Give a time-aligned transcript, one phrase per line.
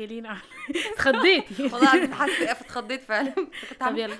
[0.00, 0.38] يا لينا
[0.92, 3.30] اتخضيتي والله العظيم حاسة اتخضيت فعلا.
[3.70, 4.16] كنت طب يلا.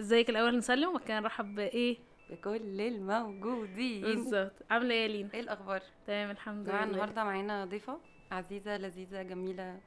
[0.00, 1.96] إزيك الأول نسلم وكان نرحب بإيه؟
[2.30, 4.02] بكل الموجودين.
[4.02, 4.52] بالظبط.
[4.70, 6.84] عاملة إيه يا لينا؟ إيه الأخبار؟ تمام الحمد لله.
[6.84, 7.98] النهارده معانا ضيفة
[8.32, 9.78] عزيزة لذيذة جميلة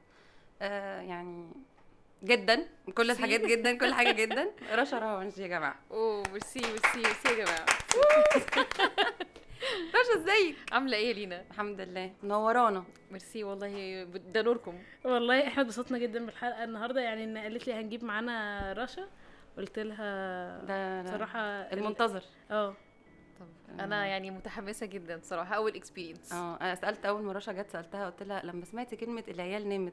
[0.62, 1.50] آه يعني
[2.24, 2.66] جدا.
[2.94, 4.50] كل الحاجات جدا كل حاجة جدا.
[4.72, 5.76] رشا روانش يا جماعة.
[5.90, 7.66] أوه ميرسي ميرسي ميرسي يا جماعة.
[9.74, 12.12] رشا ازيك؟ عاملة إيه يا لينا؟ الحمد لله.
[12.22, 12.84] منورانا.
[13.10, 18.04] ميرسي والله ده نوركم والله إحنا اتبسطنا جدا بالحلقة النهارده يعني إن قالت لي هنجيب
[18.04, 19.08] معانا رشا
[19.58, 22.22] قلت لها ده ده صراحة ال- المنتظر.
[22.50, 22.74] آه.
[23.40, 23.46] طب
[23.80, 28.10] أنا يعني متحمسة جدا صراحة أول experience آه أنا سألت أول ما رشا جت سألتها
[28.10, 29.92] قلت لها لما سمعتي كلمة العيال نامت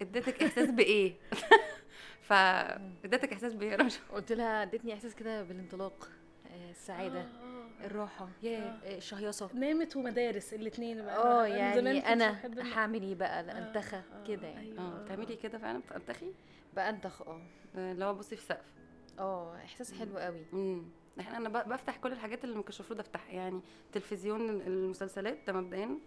[0.00, 1.14] اديتك إحساس بإيه؟
[2.28, 6.08] فاديتك إحساس بإيه يا رشا؟ قلت لها ادتني إحساس كده بالانطلاق
[6.46, 7.20] آه، السعادة.
[7.20, 7.61] آه.
[7.84, 8.28] الراحة.
[8.42, 8.60] ياه.
[8.84, 9.50] آه، الشهيصة.
[9.54, 11.16] نامت ومدارس الاثنين بقى.
[11.16, 12.38] آه يعني أنا
[12.74, 14.60] هعمل إيه بقى آه، الانتخه آه، كده يعني.
[14.72, 14.80] أيوة.
[15.00, 16.32] آه بتعملي كده فعلا بتنتخي
[16.76, 17.40] بأنتخ آه.
[17.74, 18.72] اللي هو بصي في السقف
[19.18, 20.44] آه إحساس حلو قوي.
[20.52, 20.82] امم
[21.20, 23.60] إحنا أنا ب- بفتح كل الحاجات اللي ما كنتش المفروض أفتحها يعني
[23.92, 25.98] تلفزيون المسلسلات ده مبدئيا.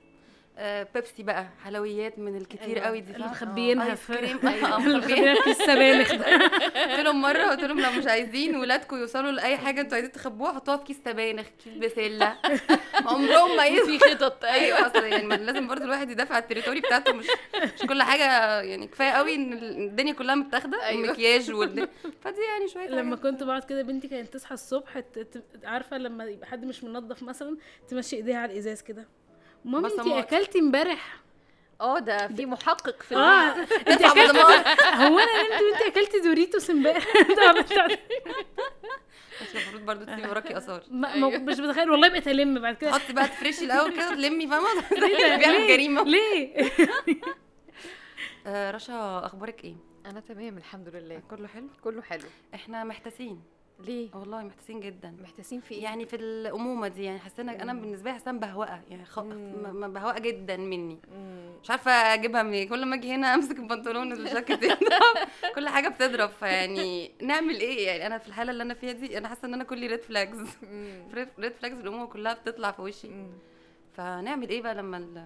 [0.58, 2.80] آه بيبسي بقى حلويات من الكتير.
[2.80, 4.78] قوي دي اللي؟ مخبيينها آيس كريم آه،.
[4.78, 6.12] مخبيينها في السبانخ
[6.92, 10.54] قلت لهم مرة قلت لهم لو مش عايزين ولادكم يوصلوا لأي حاجة أنتوا عايزين تخبوها
[10.54, 12.38] حطوها في كيس سبانخ كيس بسلة
[13.10, 17.28] عمرهم ما يفي خطط أيوه أصلا يعني لازم برضو الواحد يدافع عن التريتوري بتاعته مش
[17.64, 21.06] مش كل حاجة يعني كفاية قوي إن الدنيا كلها متاخدة أيوة.
[21.06, 21.90] المكياج والد...
[22.22, 23.16] فدي يعني شوية لما.
[23.16, 25.04] كنت بقعد كده بنتي كانت تصحى الصبح
[25.64, 29.08] عارفة لما يبقى حد مش منظف مثلا تمشي إيديها على الإزاز كده
[29.66, 30.34] مامي انت بصمات.
[30.34, 31.16] أكلتي امبارح.
[31.82, 33.56] آه ده في محقق في آه
[33.88, 34.40] انت أكلتي.
[35.02, 37.06] هو أنا نمت وانت أكلتي دوريتوس امبارح.
[39.42, 40.84] مش المفروض برضو تسيبي وراكي آثار.
[40.92, 41.90] مش بتخيل.
[41.92, 42.92] والله بقيت ألم بعد كده.
[42.92, 46.04] حطي بقى تفرشي الأول كده تلمي فاهمة؟ بيعمل ليه؟ جريمة.
[46.04, 46.72] ليه؟
[48.48, 49.76] آه رشا أخبارك إيه؟
[50.06, 51.22] أنا تمام الحمد لله.
[51.30, 52.24] كله حلو؟ كله حلو.
[52.54, 53.42] إحنا محتاسين.
[53.80, 55.16] ليه؟ والله محتاسين جدا.
[55.24, 57.74] محتاسين في إيه؟ يعني في الأمومة دي يعني حاسة أنا.
[57.74, 59.20] بالنسبة لي حاسة مبهوقه يعني خ...
[59.20, 61.00] م- مبهوقه جدا مني.
[61.16, 61.50] مم.
[61.64, 62.68] مش عارفة أجيبها منين.
[62.70, 66.30] كل ما أجي هنا أمسك البنطلون الجاكيت يضرب كل حاجة بتضرب.
[66.30, 69.64] فيعني نعمل إيه؟ يعني أنا في الحالة اللي أنا فيها دي أنا حاسة إن أنا
[69.64, 70.50] كلي red flags.
[71.14, 73.08] red flags الأمومة كلها بتطلع في وشي.
[73.08, 73.32] مم.
[73.94, 75.26] فنعمل إيه بقى لما ال...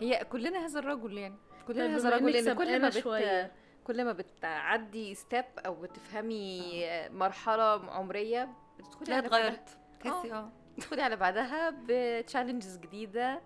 [0.00, 1.34] هي كلنا هذا الرجل يعني.
[1.68, 2.98] كلنا طيب هذا الرجل لأن كل ما بت...
[2.98, 3.52] شوية.
[3.88, 6.62] كل ما بتعدي step أو بتفهمي
[7.10, 9.38] مرحلة عمرية بتدخلي لا على بعدها.
[9.48, 10.52] اتغيرت تحسي آه.
[10.76, 13.40] بتدخلي على بعدها ب challenges جديدة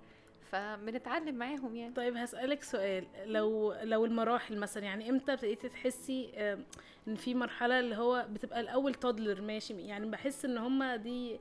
[0.51, 1.95] فبنتعلم معاهم يعني.
[1.95, 3.07] طيب هسألك سؤال.
[3.25, 6.33] لو لو المراحل مثلا يعني إمتى ابتديتي تحسي
[7.09, 11.39] إن في مرحلة اللي هو بتبقى الأول تودلر ماشي؟ يعني بحس إن هما دي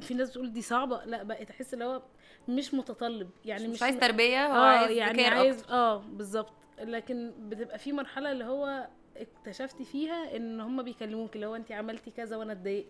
[0.00, 2.02] في ناس بتقول دي صعبة لا بقيت أحس اللي هو
[2.48, 3.30] مش متطلب.
[3.44, 5.64] يعني مش, مش عايز تربية هو آه عايز يعني عايز.
[5.70, 6.52] آه بالظبط.
[6.80, 12.10] لكن بتبقى في مرحلة اللي هو اكتشفتي فيها إن هما بيكلموك اللي هو انت عملتي
[12.10, 12.86] كذا وأنا اتضايقت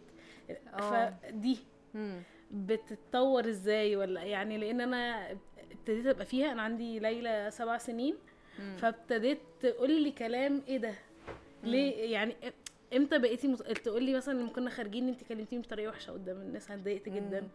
[0.75, 1.15] آه.
[1.31, 1.59] فدي
[1.95, 2.23] مم.
[2.51, 5.31] بتتطور إزاي ولا يعني لأن أنا
[5.73, 8.15] ابتديت أبقى فيها أنا عندي ليلى سبع سنين
[8.59, 8.77] مم.
[8.77, 10.95] فابتديت تقول لي كلام إيه ده
[11.65, 12.37] ليه يعني
[12.97, 13.63] إمتى بقيتي مت...
[13.63, 17.49] تقول لي مثلا لما كنا خارجين انت كلمتيني بطريقة وحشة قدام الناس أنا اتضايقت جدا.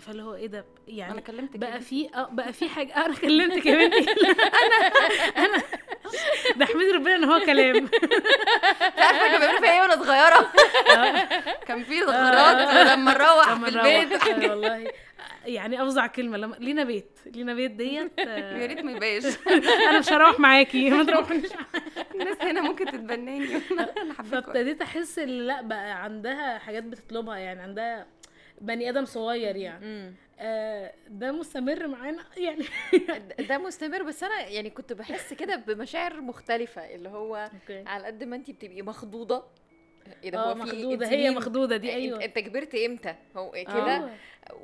[0.00, 1.80] فاللي هو إيه ده؟ يعني أنا كلمتك بقى.
[1.80, 4.10] في آه بقى في حاجة آه، أنا كلمتك يا بنتي
[4.56, 4.86] أنا
[5.46, 5.62] أنا
[6.56, 7.88] ده احمد ربنا إن هو كلام.
[8.98, 10.52] عارفة كانوا بيعملوا فيا إيه وأنا صغيرة.
[11.66, 14.12] كان في غرات لما نروح في البيت.
[14.28, 14.90] آه، والله.
[15.44, 19.24] يعني أفظع كلمة لما لينا بيت لينا بيت ديت يا ريت ما يبقاش.
[19.88, 21.50] أنا مش هروح معاكي ما تروحنيش
[22.14, 23.56] الناس هنا ممكن تتبناني.
[24.02, 28.06] أنا فابتديت أحس إن لأ بقى عندها حاجات بتطلبها يعني عندها
[28.60, 30.14] بني آدم صغير يعني.
[30.38, 32.64] آه ده مستمر معانا يعني.
[33.38, 37.84] ده مستمر بس أنا يعني كنت بحس كده بمشاعر مختلفة اللي هو okay.
[37.86, 39.44] على قد ما انت بتبقي مخضوضة
[40.24, 41.88] إيه ده؟ آه هو في مخدوده هي؟ مخدوده دي.
[41.88, 42.24] انت- أيوه.
[42.24, 44.10] أنت كبرت إمتى؟ هو كده آه.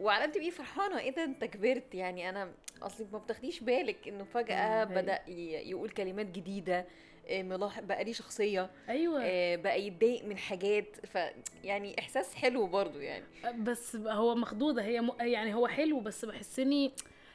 [0.01, 0.99] وعلى تبقي فرحانة.
[0.99, 2.51] إيه ده أنت كبرت؟ يعني أنا
[2.83, 6.87] اصلك ما بتاخديش بالك إنه فجأة بدأ يقول كلمات جديدة
[7.31, 9.21] آه، ملاحظ بقى ليه شخصية أيوه.
[9.25, 10.97] آه، بقى يتضايق من حاجات.
[11.07, 11.19] ف
[11.65, 13.25] يعني إحساس حلو برضو يعني.
[13.59, 14.83] بس هو مخضوضة.
[14.83, 15.11] هي م...
[15.21, 16.93] يعني هو حلو بس بحسني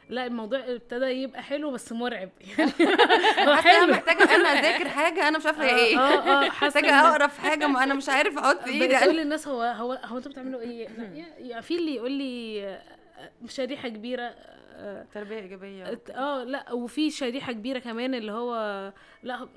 [0.09, 2.29] لا الموضوع ابتدى يبقى حلو بس مرعب.
[2.57, 2.71] يعني
[3.47, 3.91] هو حاسه أنا حلو.
[3.93, 5.99] محتاجة أنا أذاكر حاجة أنا مش عارفة هي إيه.
[5.99, 9.61] آه آه محتاجة اقرا في حاجة ما أنا مش عارف أحط إيدي على- للناس هو
[9.61, 10.87] هو هو أنتوا بتعملوا إيه؟
[11.61, 12.81] في اللي يقول لي آه،
[13.47, 14.33] شريحة كبيرة
[14.75, 15.99] آه، تربية إيجابية.
[16.15, 18.53] آه لا وفي شريحة كبيرة كمان اللي هو
[19.23, 19.47] لا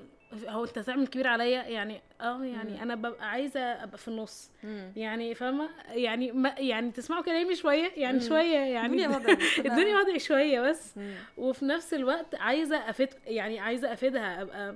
[0.47, 2.43] هو انت هتعمل كبير عليا يعني آه مم.
[2.45, 4.91] يعني أنا ببقى عايزة أبقى في النص مم.
[4.95, 8.23] يعني فاهمة يعني ما يعني تسمعوا كلامي شوية يعني مم.
[8.27, 9.37] شوية يعني الدنيا وضعت.
[9.65, 11.15] الدنيا وضعي شوية بس مم.
[11.37, 14.75] وفي نفس الوقت عايزة أفيد يعني عايزة أفيدها أبقى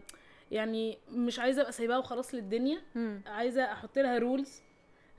[0.52, 3.22] يعني مش عايزة أبقى سايباها وخلاص للدنيا مم.
[3.28, 4.62] عايزة أحط لها رولز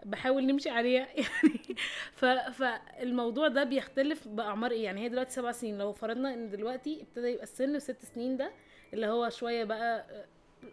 [0.05, 1.77] بحاول نمشي عليها يعني
[2.15, 2.25] ف...
[2.25, 7.29] فالموضوع ده بيختلف بأعمار إيه يعني هي دلوقتي سبع سنين لو فرضنا إن دلوقتي ابتدى
[7.29, 8.51] يبقى السن ست سنين ده
[8.95, 10.07] اللي هو شوية بقى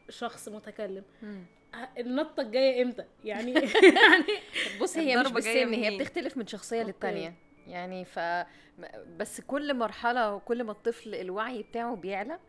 [0.09, 1.43] شخص متكلم مم.
[1.97, 3.51] النطة الجاية إمتى يعني
[3.97, 4.25] يعني
[4.81, 6.91] بص هي مش بالسن هي؟ بتختلف من شخصية أوكي.
[6.91, 7.33] للتانية
[7.67, 8.19] يعني ف
[9.17, 12.39] بس كل مرحلة وكل ما الطفل الوعي بتاعه بيعلى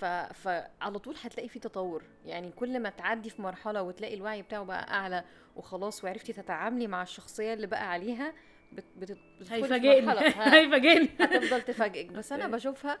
[0.00, 0.04] ف...
[0.04, 4.90] فعلى طول هتلاقي في تطور يعني كل ما تعدي في مرحلة وتلاقي الوعي بتاعه بقى
[4.94, 5.24] أعلى
[5.56, 8.32] وخلاص وعرفتي تتعاملي مع الشخصية اللي بقى عليها
[8.76, 9.16] بت...
[9.50, 10.10] هيفاجئني.
[10.54, 11.08] هيفاجئني.
[11.20, 12.06] هتفضل تفاجئك.
[12.12, 12.98] بس أنا بشوفها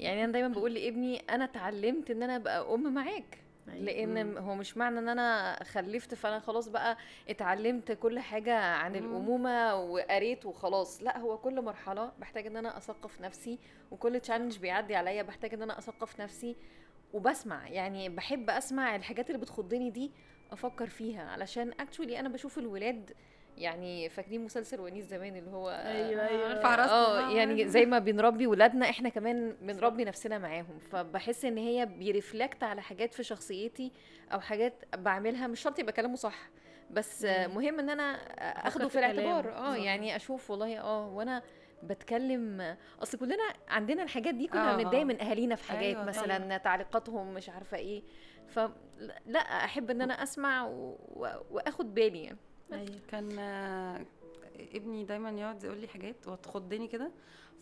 [0.00, 3.38] يعني أنا دايما بقول لابني أنا اتعلمت إن أنا أبقى أم معاك.
[3.66, 4.38] لأن مم.
[4.38, 6.96] هو مش معنى إن أنا خلفت فأنا خلاص بقى
[7.28, 8.96] اتعلمت كل حاجة عن.
[8.96, 11.02] الأمومة وقريت وخلاص.
[11.02, 13.58] لا هو كل مرحلة بحتاج إن أنا أثقف نفسي
[13.90, 16.56] وكل تشالنج بيعدي عليا بحتاج إن أنا أثقف نفسي
[17.12, 17.68] وبسمع.
[17.68, 20.10] يعني بحب أسمع الحاجات اللي بتخضني دي
[20.52, 23.10] أفكر فيها علشان actually أنا بشوف الولاد
[23.56, 26.90] يعني فاكرين مسلسل ونيس زمان اللي هو أيوه أيوه عرفت.
[26.90, 32.03] آه يعني زي ما بنربي ولادنا إحنا كمان بنربي نفسنا معاهم فبحس إن هي بي
[32.03, 33.92] reflect على حاجات في شخصيتي
[34.32, 36.50] أو حاجات بعملها مش شرط يبقى كلامه صح
[36.90, 37.24] بس.
[37.24, 38.12] مهم إن أنا
[38.68, 39.52] آخده في الاعتبار.
[39.56, 39.76] آه.
[39.76, 41.42] يعني أشوف والله آه وأنا
[41.82, 45.04] بتكلم أصل كلنا عندنا الحاجات دي كنا آه، بنتضايق آه.
[45.04, 48.02] من أهالينا في حاجات أيوة، مثلا تعليقاتهم مش عارفة إيه
[48.46, 50.66] فلا أحب إن أنا أسمع.
[50.66, 50.96] و...
[51.50, 52.38] وأخد بالي يعني
[52.72, 52.86] أيوه.
[53.10, 54.00] كان آه،
[54.74, 57.10] ابني دايما يقعد يقول لي حاجات وتخضني كده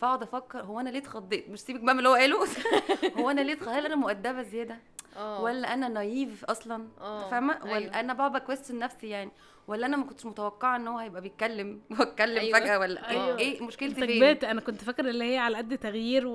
[0.01, 2.37] فأقعد أفكر هو أنا ليه اتخضيت؟ مش سيبك بقى من اللي هو قاله
[3.19, 4.77] هو أنا ليه اتخ- هل أنا مؤدبة زيادة؟
[5.17, 5.41] آه.
[5.41, 7.99] ولا أنا نايف أصلا؟ آه، فاهمة؟ ولا أيوة.
[7.99, 9.31] أنا بقعد بكويستشن نفسي يعني.
[9.67, 12.59] ولا أنا ما كنتش متوقعة إن هو هيبقى بيتكلم واتكلم أيوة.
[12.59, 13.39] فجأة ولا أيوة.
[13.39, 16.33] إيه مشكلتي فين كبرت أنا كنت فاكرة اللي هي على قد تغيير و...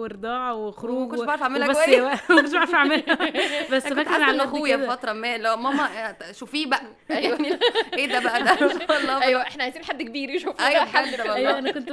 [0.00, 2.00] ورضاعة وخروج كنتش و- بعرف أعملها وبس كويس.
[2.30, 3.16] ما كنتش بعرف أعملها
[3.72, 4.86] بس فاكرة على ان أخويا في.
[4.86, 6.80] فترة ما لو ماما آه، شوفيه بقى
[7.10, 7.22] أيوة.
[7.36, 7.58] يعني
[7.94, 11.34] إيه ده بقى ده والله أيوه إحنا عايزين حد كبير يشوف حل في والله.
[11.36, 11.92] أيوه أنا كنت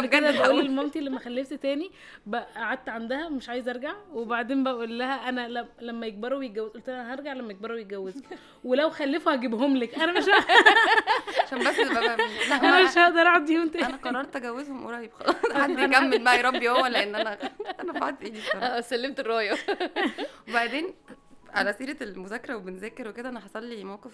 [0.00, 0.64] بجد بقول.
[0.66, 1.90] لمامتي لما خلفت تاني
[2.56, 7.14] قعدت عندها مش عايزة أرجع وبعدين بقول لها أنا لم- لما يكبروا ويتجوزوا قلت لها
[7.14, 8.22] هرجع لما يكبروا ويتجوزوا
[8.64, 10.12] ولو خلفوا هجيبهم لك أنا
[11.46, 11.78] عشان بس
[12.52, 13.86] أنا مش هقدر أقعد يوم تاني.
[13.86, 15.34] أنا قررت أجوزهم قريب خلاص.
[15.54, 17.38] حد يكمل بقى يربي هو لأن أنا
[17.80, 19.54] أنا فعت إيدي آه، سلمت الراية.
[20.48, 20.94] وبعدين
[21.50, 24.12] على سيرة المذاكرة وبنذاكر وكده أنا حصل لي موقف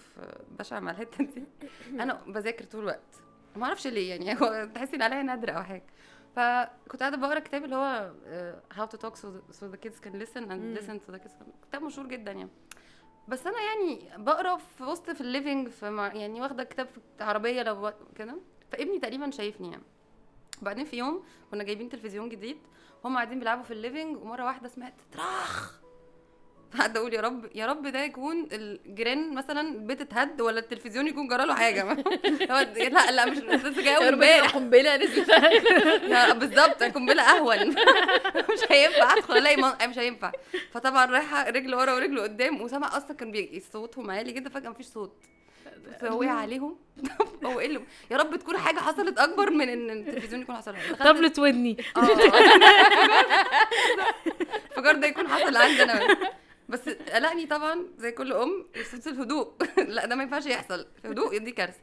[0.59, 1.43] بشع مع الحتة دي.
[2.03, 3.15] أنا بذاكر طول الوقت.
[3.55, 4.41] ما أعرفش ليه يعني.
[4.41, 5.83] هو تحسي إن عليا نادر أو حاجة.
[6.35, 8.11] فكنت قاعدة بقرأ كتاب اللي هو
[8.77, 10.75] How to talk so the, so the kids can listen and مم.
[10.77, 11.31] listen to the kids
[11.69, 12.49] كتاب مشهور جدا يعني.
[13.29, 17.23] بس أنا يعني بقرأ في وسط في ال living في مع- يعني واخدة كتاب في
[17.23, 18.35] عربية لو كده.
[18.71, 19.83] فابني تقريبا شايفني يعني.
[20.61, 22.57] وبعدين في يوم كنا جايبين تلفزيون جديد
[23.05, 25.79] هم قاعدين بيلعبوا في الليفينج ومرة واحدة سمعت تراخ!
[26.73, 31.27] فقعدت أقول يا رب يا رب ده يكون الجيران مثلا البيت اتهد ولا التلفزيون يكون
[31.27, 31.83] جراله حاجة.
[32.51, 34.55] هو لا لا مش لسه جاي أول امبارح.
[34.55, 35.31] قنبلة نزلت
[36.35, 37.67] بالظبط قنبلة أهون.
[38.53, 39.87] مش هينفع أدخل ألاقي.
[39.87, 40.31] مش هينفع.
[40.71, 43.63] فطبعا رايحة رجل ورا ورجل قدام وسامع أصلا كان بي...
[43.73, 45.13] صوتهم عالي جدا فجأة مفيش صوت.
[46.01, 46.75] فوقع عليهم.
[47.45, 50.93] هو إيه اللي يا رب تكون حاجة حصلت أكبر من إن التلفزيون يكون حصل حاجة
[50.95, 51.99] طبلة ودني آه.
[54.77, 56.17] الانفجار ده يكون حصل عندي أنا
[56.69, 59.53] بس قلقني طبعا زي كل أم صوت الهدوء.
[59.77, 60.87] لا ده ما ينفعش يحصل.
[61.05, 61.79] هدوء دي كارثة.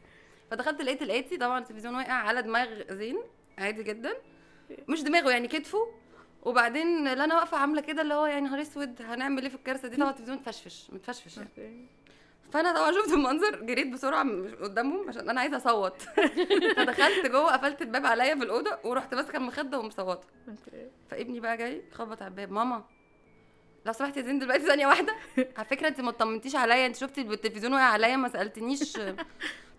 [0.51, 3.19] فدخلت لقيت لقيتي طبعا التلفزيون واقع على دماغ زين
[3.59, 4.15] عادي جدا.
[4.89, 5.89] مش دماغه يعني كتفه.
[6.43, 9.89] وبعدين لا أنا واقفة عاملة كده اللي هو يعني نهار أسود؟ هنعمل إيه في الكارثة
[9.89, 11.87] دي؟ طبعا التلفزيون متفشفش متفشفش يعني.
[12.53, 14.23] فأنا طبعا شفت المنظر جريت بسرعة
[14.63, 16.03] قدامهم عشان أنا عايزة أصوت.
[16.77, 20.27] فدخلت جوه قفلت الباب عليا في الأوضة ورحت ماسكة المخدة ومصوتة.
[21.11, 22.51] فابني بقى جاي خبط على الباب.
[22.53, 22.85] ماما
[23.87, 25.15] لو سمحتي يا زين دلوقتي ثانية واحدة.
[25.57, 28.99] على فكرة انت ما اطمنتيش عليا انت شفتي التلفزيون وقع عليا ما سألتنيش.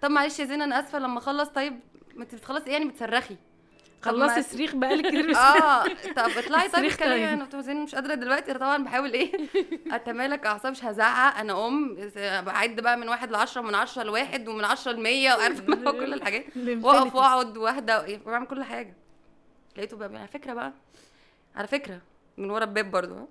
[0.01, 1.49] طب معلش يا زين أنا آسفة لما أخلص.
[1.49, 1.79] طيب
[2.15, 3.35] ما انت بتخلصي إيه يعني بتصرخي؟
[4.01, 5.83] خلصتي صريخ بقالك كتير آه
[6.15, 6.69] طب اطلعي.
[6.69, 7.13] طيب اتكلمي.
[7.15, 7.27] طيب.
[7.27, 9.31] أنا قلت زين مش قادرة دلوقتي أنا طبعا بحاول إيه؟
[9.91, 11.37] اتمالك أعصاب مش هزعق.
[11.37, 11.95] أنا أم
[12.45, 16.45] بعد بقى من واحد لعشرة من عشرة لواحد ومن عشرة لمية وعارفة كل الحاجات.
[16.81, 18.93] واقف وأقعد واهدى بعمل كل حاجة.
[19.77, 20.73] لقيته بقى على فكرة بقى
[21.55, 22.01] على فكرة
[22.37, 23.27] من ورا الباب برضو ها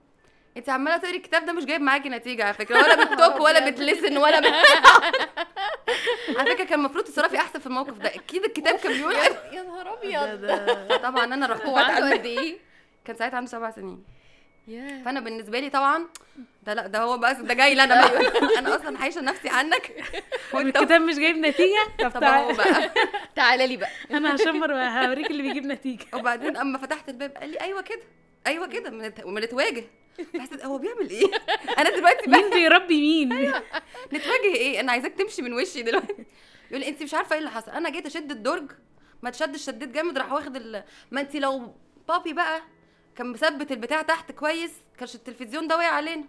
[0.57, 4.17] انت عماله تقري الكتاب ده مش جايب معاكي نتيجة على فكرة ولا بتوك ولا بتلسن
[4.17, 4.47] ولا بت...
[6.39, 9.15] على فكرة كان المفروض تتصرفي أحسن في الموقف ده أكيد الكتاب كان بيقول
[9.53, 10.47] يا نهار أبيض.
[11.03, 11.63] طبعا أنا رحت.
[11.67, 12.59] قد إيه؟
[13.05, 14.05] كان ساعتها عنده سبع سنين.
[14.69, 15.03] ياه.
[15.05, 16.07] فأنا بالنسبة لي طبعا
[16.63, 18.33] ده لا ده هو بس ده جاي لي أنا بقى.
[18.59, 20.05] أنا أصلا عايشة نفسي عنك.
[20.53, 22.91] وأنت الكتاب مش جايب نتيجة؟ طب تعالى بقى.
[23.37, 23.91] تعالى لي بقى.
[24.11, 26.05] أنا هشمر وهوريك اللي بيجيب نتيجة.
[26.15, 28.03] وبعدين أما فتحت الباب قال لي أيوه كده
[28.47, 29.85] أيوه كده بنت- بنتواجه
[30.41, 31.27] حسيت هو بيعمل إيه؟
[31.79, 33.29] أنا دلوقتي مين بيربي مين؟
[34.13, 36.27] نتواجه إيه؟ أنا عايزاك تمشي من وشي دلوقتي.
[36.71, 37.71] يقول لي أنت مش عارفة إيه اللي حصل.
[37.71, 38.71] أنا جيت أشد الدرج
[39.23, 40.85] ما تشدش شديت جامد راح واخد ال...
[41.11, 41.75] ما أنت لو
[42.09, 42.63] بابي بقى
[43.17, 46.25] كان مثبت البتاع تحت كويس كانش التلفزيون ده واقع علينا.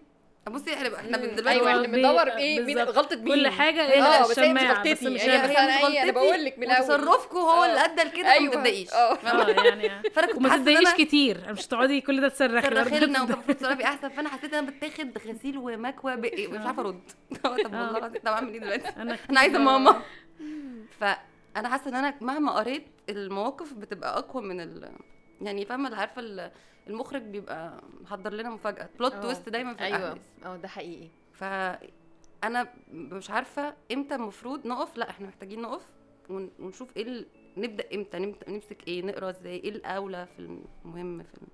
[0.50, 2.80] بصي إحنا إحنا دلوقتي أيوه إحنا بندور إيه؟ مين.
[2.80, 4.92] غلطة مين؟ كل حاجة إيه آه بس هي مش غلطتي.
[5.10, 5.22] مش.
[5.22, 6.84] بس أنا إيه أنا بقول لك من الأول.
[6.84, 7.86] وتصرفكم هو اللي آه.
[7.86, 8.54] أدى لكده أيوة.
[8.54, 9.14] تتضايقيش آه.
[9.14, 11.54] آه يعني فأنا كنت وما أنا كتير.
[11.54, 12.68] مش تقعدي كل ده تصرخي.
[12.68, 13.22] صرخي لنا.
[13.24, 14.10] وكان المفروض تصرفي أحسن.
[14.10, 17.02] فأنا حسيت إن أنا بتاخد غسيل ومكوى بإيه مش عارفة أرد.
[17.44, 20.02] طب والله العظيم طب أعمل إيه دلوقتي؟ أنا عايزة ماما.
[21.00, 24.90] فأنا حاسة إن أنا مهما قريت المواقف بتبقى أقوى من ال
[25.42, 26.22] يعني فاهمة عارفة
[26.90, 28.90] المخرج بيبقى محضر لنا مفاجأة.
[29.00, 29.14] بلوت.
[29.14, 29.98] تويست دايما في أيوه.
[29.98, 30.22] الأحداث.
[30.46, 31.08] آه ده حقيقي.
[31.34, 34.98] فأنا مش عارفة إمتى المفروض نقف.
[34.98, 35.88] لا إحنا محتاجين نقف
[36.30, 37.26] ون- ونشوف إيه ال...
[37.58, 40.40] نبدأ إمتى نمسك إيه نقرأ إزاي إيه الأولى في
[40.86, 41.48] المهم في ال...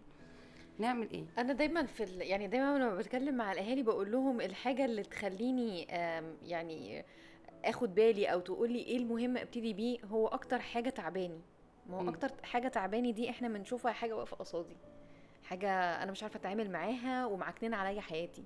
[0.79, 1.25] نعمل إيه.
[1.37, 2.21] أنا دايما في ال...
[2.21, 5.81] يعني دايما لما بتكلم مع الأهالي بقول لهم الحاجة اللي تخليني
[6.45, 7.05] يعني
[7.65, 11.41] آخد بالي أو تقول لي إيه المهم أبتدي بيه هو أكتر حاجة تعباني.
[11.89, 11.97] ما.
[12.01, 14.77] هو أكتر حاجة تعباني دي إحنا بنشوفها حاجة واقفة قصادي.
[15.43, 15.69] حاجة
[16.03, 18.43] أنا مش عارفة أتعامل معاها ومعكنين عليا حياتي.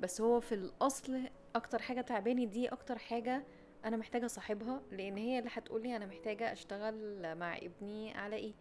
[0.00, 1.20] بس هو في الأصل
[1.56, 3.44] أكتر حاجة تعباني دي أكتر حاجة
[3.84, 8.52] أنا محتاجة صاحبها لأن هي اللي هتقولي أنا محتاجة أشتغل مع ابني على إيه.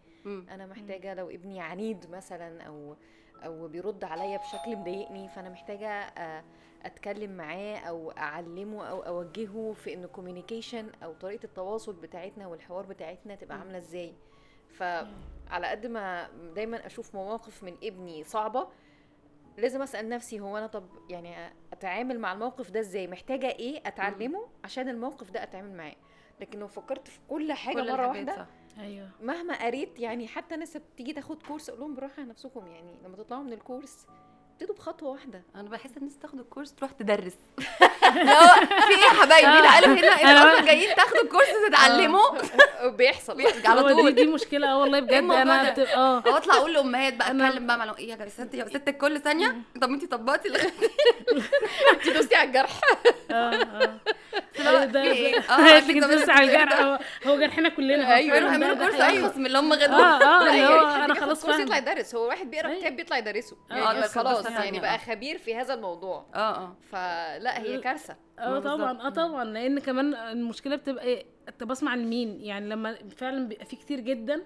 [0.50, 2.96] أنا محتاجة لو ابني عنيد مثلا أو
[3.46, 6.44] أو بيرد عليا بشكل مضايقني فأنا محتاجة آه،
[6.84, 13.36] أتكلم معاه أو أعلمه أو أوجهه في إن الكوميونيكيشن أو طريقة التواصل بتاعتنا والحوار بتاعتنا
[13.36, 13.58] تبقى.
[13.58, 14.14] عاملة إزاي.
[15.46, 18.68] فعلى قد ما دايما أشوف مواقف من ابني صعبة
[19.58, 24.48] لازم أسأل نفسي هو أنا طب يعني أتعامل مع الموقف ده إزاي؟ محتاجة إيه أتعلمه
[24.64, 25.96] عشان الموقف ده أتعامل معاه؟
[26.42, 28.48] لكن لو فكرت في كل حاجة كل مرة واحدة صح.
[28.80, 29.10] أيوه.
[29.22, 33.18] مهما قريت يعني حتى ناس بتيجي تاخد كورس أقول لهم بالراحه على نفسكم يعني لما
[33.18, 34.08] تطلعوا من الكورس
[34.56, 35.42] ابتدوا بخطوة واحدة.
[35.56, 37.34] أنا بحس الناس تاخد الكورس تروح تدرس.
[38.16, 42.30] لا في إيه يا حبايبي؟ تعالوا هنا أنتوا أنا- أصلا جايين تاخدوا الكورس تتعلموا.
[42.90, 43.42] بيحصل.
[43.66, 44.16] على طول.
[44.16, 44.68] دي مشكلة.
[44.72, 46.24] آه والله بجد أنا آه.
[46.28, 49.56] أو أطلع أقول لأمهات بقى أتكلم بقى مع إيه يا ست يا ست الكل ثانية.
[49.82, 50.60] طب انت طبقتي اللي
[51.94, 52.82] انت دوستي على الجرح.
[53.32, 54.00] آه آه.
[54.64, 55.00] ده-؟ ده-
[55.50, 56.80] آه، انت لسه على الجرح.
[57.28, 59.24] هو- جرحنا كلنا أيوة، ده- هيعملوا ده كورس حقيقي.
[59.26, 62.16] أرخص من اللي هم غيرهم آه آه أنا خلاص كورس يطلع يدرس.
[62.16, 62.80] هو واحد بيقرأ أيوة.
[62.82, 63.58] كتاب بيطلع يدرسه.
[63.72, 64.14] آه، يعني بس-
[64.46, 64.98] خلاص يعني يعني بقى آه.
[64.98, 66.26] خبير في هذا الموضوع.
[66.36, 66.76] آه آه.
[66.82, 68.16] فلا هي كارثة.
[68.40, 68.60] آه.
[68.60, 69.44] طبعا آه طبعا.
[69.44, 71.26] لأن كمان المشكلة بتبقى إيه
[71.60, 74.42] طب اسمع لمين؟ يعني لما فعلا بيبقى في كتير جدا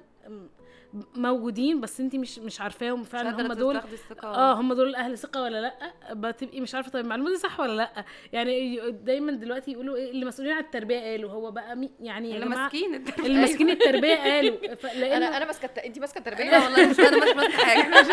[1.15, 4.27] موجودين بس انت مش مش عارفاهم فعلا هم دول تاخدي الثقة.
[4.27, 5.73] آه هم دول أهل ثقة ولا لأ؟
[6.13, 10.25] بتبقي مش عارفة طيب المعلومة دي صح ولا لأ؟ يعني دايما دلوقتي يقولوا إيه اللي
[10.25, 13.25] مسؤولين عن التربية قالوا هو بقى مي يعني يا اللي جماعة ماسكين التربية.
[13.25, 14.57] اللي ماسكين التربية قالوا.
[15.17, 17.81] أنا أنا ماسكة انت ماسكة لا التربيه والله مش أنا مش ماسكة حاجة.
[17.87, 18.07] أنا مش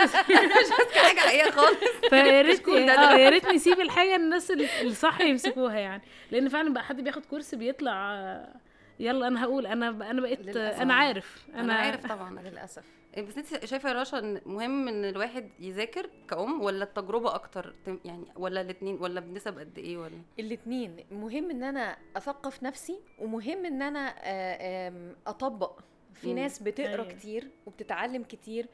[0.70, 1.78] ماسكة حاجة حقيقية خالص.
[2.10, 3.22] فيا ريت آه دلوقتي.
[3.22, 6.02] يا ريت نسيب الحاجة الناس اللي اللي صح يمسكوها يعني.
[6.30, 8.54] لأن فعلا بقى حد بياخد course بيطلع آه،
[9.00, 10.80] يلا أنا هقول أنا ب- أنا بقيت للأسف.
[10.80, 12.84] أنا عارف أنا عارف طبعا للأسف
[13.18, 18.00] بس أنت شايفة يا رشا إن مهم إن الواحد يذاكر كأم ولا التجربة أكتر تم-
[18.04, 23.66] يعني ولا الاثنين ولا بنسب قد إيه ولا الاثنين مهم إن أنا أثقف نفسي ومهم
[23.66, 25.80] إن أنا آه، أطبق
[26.14, 26.34] في.
[26.34, 27.04] ناس بتقرأ أيوة.
[27.12, 28.66] كتير وبتتعلم كتير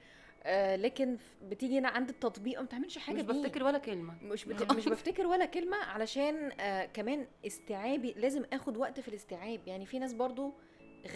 [0.44, 3.22] آه، لكن بتيجي هنا عند التطبيق ما بتعملش حاجة مش.
[3.22, 4.72] بفتكر ولا كلمة مش بت...
[4.72, 9.98] مش بفتكر ولا كلمة علشان آه كمان استيعابي لازم آخد وقت في الاستيعاب يعني في
[9.98, 10.52] ناس برضو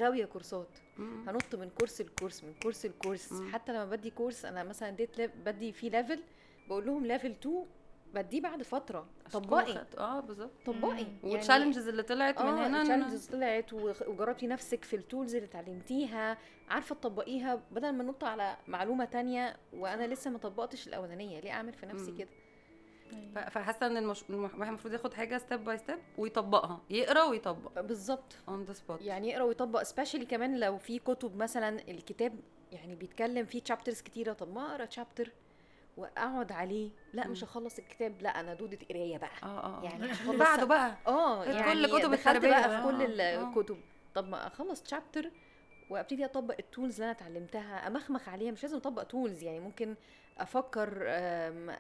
[0.01, 0.69] غاوية كورسات.
[0.99, 3.43] هنط من course ل course من course ل course.
[3.53, 6.23] حتى لما بدي course أنا مثلا lev- بدي فيه level
[6.69, 7.67] بقول لهم level 2
[8.15, 9.07] بديه بعد فترة.
[9.33, 9.87] طبقي.
[9.99, 10.51] آه بالظبط.
[10.67, 11.05] طبقي.
[11.05, 11.19] مم.
[11.23, 15.35] وال challenges اللي طلعت من هنا إن- ال challenges طلعت وجربتي نفسك في ال tools
[15.35, 16.39] اللي اتعلمتيها.
[16.69, 21.41] عارفة تطبقيها بدل ما ننط على معلومة تانية وأنا لسه ما طبقتش الأولانية.
[21.41, 22.13] ليه أعمل في نفسي.
[22.13, 22.29] كده؟
[23.51, 24.25] فحاسة إن المش...
[24.31, 26.81] الواحد المفروض ياخد حاجة step by step ويطبقها.
[26.91, 27.81] يقرأ ويطبق.
[27.81, 28.37] بالظبط.
[28.49, 29.83] on the spot يعني يقرأ ويطبق.
[29.83, 32.33] especially كمان لو في كتب مثلا الكتاب
[32.73, 34.33] يعني بيتكلم فيه chapters كتيرة.
[34.33, 35.33] طب ما أقرأ chapter
[35.97, 37.45] واقعد عليه لا مش.
[37.45, 39.47] هخلص الكتاب لا أنا دودة قراية بقى آه
[39.81, 42.83] آه يعني يعني بعده بقى آه كل يعني كتب دخلت بقى بقى.
[42.83, 43.49] في كل آه، آه.
[43.49, 43.77] الكتب
[44.15, 45.31] طب ما أخلص chapter
[45.91, 49.95] وأبتدي أطبق ال tools اللي أنا اتعلمتها أمخمخ عليها مش لازم أطبق tools يعني ممكن
[50.39, 51.03] أفكر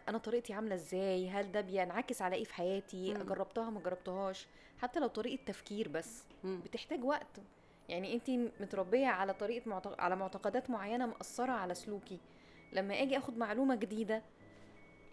[0.08, 3.22] أنا طريقتي عاملة إزاي هل ده بينعكس على إيه في حياتي مم.
[3.22, 4.46] جربتها ما جربتهاش
[4.78, 6.60] حتى لو طريقة تفكير بس مم.
[6.64, 7.40] بتحتاج وقت
[7.88, 8.30] يعني انت
[8.60, 10.00] متربية على طريقة معتق...
[10.00, 12.18] على معتقدات معينة مأثرة على سلوكي
[12.72, 14.22] لما أجي اخد معلومة جديدة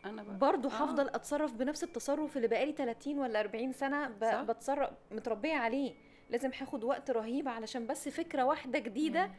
[0.05, 0.73] أنا بقى برضه آه.
[0.73, 4.41] هفضل أتصرف بنفس التصرف اللي بقالي 30 ولا 40 سنة صح.
[4.41, 4.47] ب...
[4.47, 5.93] بتصرف متربية عليه.
[6.29, 9.31] لازم هاخد وقت رهيب علشان بس فكرة واحدة جديدة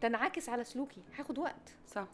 [0.00, 1.02] تنعكس على سلوكي.
[1.18, 1.76] هاخد وقت.
[1.86, 2.06] صح.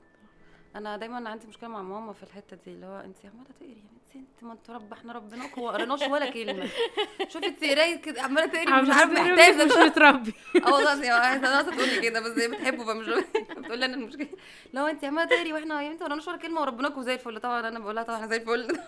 [0.76, 3.74] أنا دايما عندي مشكلة مع ماما في الحتة دي اللي هو انت عمالة تقري يا
[3.74, 4.07] بنتي.
[4.16, 6.68] انت ما انت رب إحنا ربناك وما قريناش ولا كلمة.
[7.32, 10.34] شوفي انت قرايه كده عمالة تقري مش عارفة تقولي محتاجه مش متربي
[10.66, 13.06] أه والله هي عايزه ناقصه تقول لي كده بس هي بتحبه فمش
[13.58, 14.28] بتقول لي أنا المشكلة
[14.74, 17.40] لو انت عمالة تقري وإحنا يا بنتي ما قريناش ولا كلمة وربناكم زي الفل.
[17.40, 18.78] طبعا أنا بقول لها طبعا إحنا زي الفل.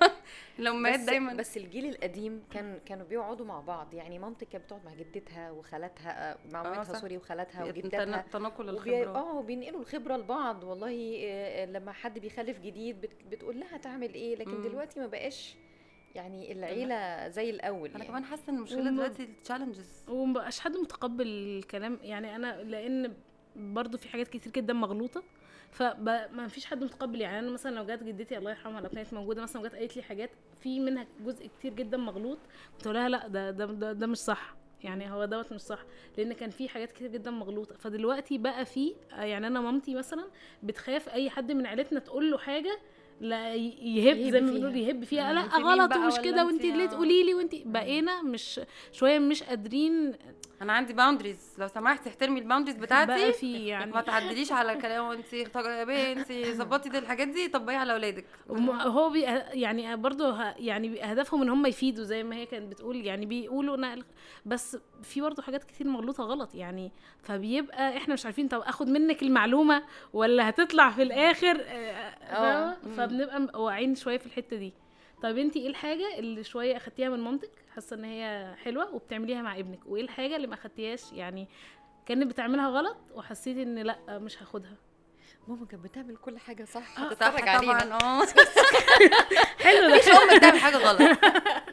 [0.59, 1.35] الامهات بس دايما.
[1.35, 3.95] بس الجيل القديم كان كانوا بيقعدوا مع بعض.
[3.95, 7.01] يعني مامتي كانت بتقعد مع جدتها وخالاتها آه، مع آه، مامتها صح.
[7.01, 8.25] سوري وخالاتها وجدتها.
[8.33, 8.71] تناقل وبي...
[8.71, 9.17] الخبرات.
[9.17, 10.65] آه وبينقلوا الخبرة لبعض.
[10.65, 13.11] والله آه، لما حد بيخلف جديد بت...
[13.31, 14.63] بتقول لها تعمل إيه؟ لكن.
[14.63, 15.55] دلوقتي ما بقاش
[16.15, 18.09] يعني العيلة زي الأول أنا يعني.
[18.09, 21.99] كمان حاسة إن المشكلة وم- دلوقتي التشالنجز ومبقاش حد متقبل الكلام.
[22.03, 23.15] يعني أنا لأن
[23.57, 25.23] برضو في حاجات كتير جدا مغلوطة
[25.71, 27.21] فما فيش حد متقبل.
[27.21, 30.03] يعني أنا مثلا لو جت جدتي الله يرحمها لو كانت موجودة مثلا وجت قالت لي
[30.03, 32.39] حاجات في منها جزء كتير جدا مغلوط.
[32.77, 34.55] كنت أقول لها لأ ده ده ده, ده مش صح.
[34.85, 35.85] يعني هو دوت مش صح
[36.19, 37.77] لأن كان في حاجات كتير جدا مغلوطة.
[37.77, 40.25] فدلوقتي بقى في يعني أنا مامتي مثلا
[40.63, 42.79] بتخاف أي حد من عيلتنا تقول له حاجة
[43.21, 44.51] لا يهب, زي ما.
[44.51, 46.87] بنقول يهب فيها مم، لا غلط ومش كده انت وانت ليه.
[46.87, 48.61] تقولي لي وانت بقينا مش
[48.93, 50.13] شوية مش قادرين
[50.63, 53.07] أنا عندي boundaries لو سمحتي احترمي ال boundaries بتاعتي.
[53.07, 55.23] بقى في يعني ما تعدليش على كلام
[55.85, 58.25] بيه انت ظبطي دي الحاجات دي طبقيها على اولادك
[58.71, 59.21] هو بي
[59.53, 64.05] يعني برضه يعني هدفهم إن هم يفيدوا زي ما هي كانت بتقول يعني بيقولوا نقل
[64.47, 69.23] بس في برضه حاجات كتير مغلوطة غلط يعني فبيبقى إحنا مش عارفين طب آخد منك
[69.23, 72.97] المعلومة ولا هتطلع في الآخر؟ آه، فاهمة؟ مم.
[72.97, 74.73] فبنبقى واعيين شوية في الحتة دي.
[75.23, 79.59] طب انت إيه الحاجة اللي شوية أخدتيها من مامتك؟ حاسة إن هي حلوة وبتعمليها مع
[79.59, 79.81] ابنك.
[79.87, 81.49] وايه الحاجة اللي ما أخدتيهاش؟ يعني
[82.07, 84.77] كانت بتعملها غلط وحسيتي إن لأ مش هاخدها.
[85.49, 86.97] ماما كانت بتعمل كل حاجة صح.
[86.97, 88.23] صح هتتفرج علينا طبعا.
[88.23, 88.27] آه
[89.59, 89.97] حلو ده.
[89.97, 91.19] مفيش ام بتعمل حاجة غلط.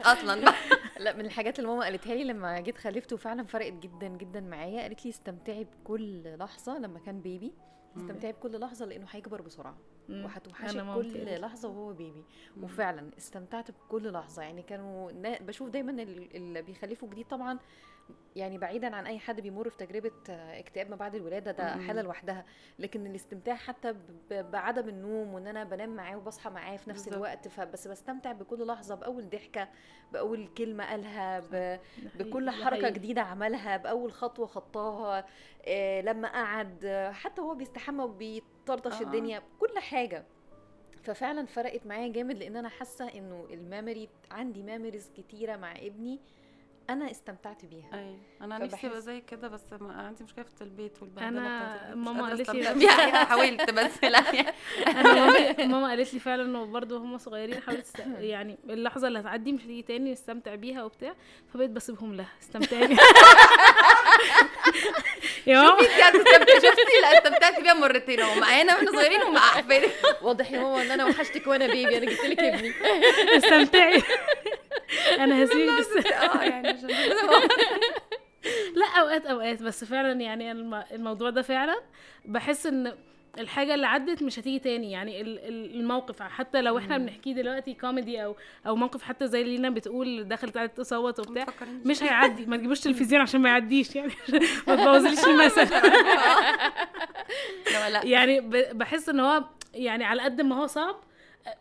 [0.06, 0.42] أصلا.
[0.46, 0.54] بقى
[1.04, 4.82] لا من الحاجات اللي ماما قالتها لي لما جيت خلفته وفعلا فرقت جدا جدا معايا
[4.82, 7.54] قالت لي استمتعي بكل لحظة لما كان بيبي
[7.98, 9.78] استمتعي بكل لحظة لأنه هيكبر بسرعة.
[10.10, 11.42] وهتوحشك كل.
[11.42, 12.24] لحظة وهو بيبي
[12.64, 17.60] وفعلا استمتعت بكل لحظة يعني كانوا بشوف دايما ال- اللي بيخلفوا جديد طبعا
[18.36, 21.88] يعني بعيدا عن أي حد بيمر في تجربة اكتئاب ما بعد الولادة ده مم.
[21.88, 22.46] حالة لوحدها
[22.80, 23.96] لكن الاستمتاع حتى
[24.32, 27.14] بعدم النوم وإن أنا بنام معاه وبصحى معاه في نفس بالظبط.
[27.16, 29.68] الوقت فبس بستمتع بكل لحظة بأول ضحكة
[30.14, 31.80] بأول كلمة قالها ب...
[32.16, 32.90] بكل حركة.
[32.90, 35.26] جديدة عملها بأول خطوة خطاها
[35.66, 38.04] آه لما قعد حتى هو بيستحمى
[38.70, 39.06] وبيطرطش آه.
[39.06, 40.26] الدنيا كل حاجة
[41.04, 46.20] ففعلا فرقت معايا جامد لأن أنا حاسة إنه ال memory عندي memories كتيرة مع ابني
[46.90, 50.62] أنا استمتعت بيها أيوه أنا نفسي ابقى فبحس- زي كده بس ما عندي مشكلة في
[50.64, 51.98] البيت والبهدلة البيت.
[51.98, 52.74] مش ماما قالت لي.
[52.74, 53.24] بيها.
[53.30, 54.20] حاولت بس لا
[54.88, 58.00] أنا ماما, ماما قالت لي فعلا إنه برضه هم صغيرين حاولت.
[58.20, 61.14] يعني اللحظة اللي هتعدي مش هتيجي تاني نستمتع بيها وبتاع
[61.54, 62.98] فبقيت بسيبهم لها استمتعي
[65.46, 69.88] شوفي انت هتستمتعي شفتي لا استمتعت بيها مرتين اهو معانا وإحنا صغيرين ومع احفادي
[70.22, 72.74] واضح يا ماما إن أنا وحشتك وأنا بيبي أنا جبت لك ابني.
[73.38, 74.04] استمتعي.
[75.20, 76.88] أنا هسيبك بس آه يعني عشان
[78.76, 81.76] لا أوقات أوقات بس فعلا يعني الم- الموضوع ده فعلا
[82.26, 82.98] بحس إن
[83.40, 86.22] الحاجة اللي عدت مش هتيجي تاني يعني ال- ال- الموقف.
[86.22, 88.36] حتى لو إحنا بنحكيه دلوقتي كوميدي أو
[88.68, 91.46] أو موقف حتى زي اللي لينا بتقول دخلت قعدت تصوت وبتاع.
[91.86, 92.46] مش هيعدي.
[92.46, 94.14] ما تجيبوش تلفزيون عشان ما يعديش يعني
[94.68, 95.68] ما تبوظليش المثل.
[98.04, 98.40] يعني
[98.74, 100.96] بحس إن هو يعني على قد ما هو صعب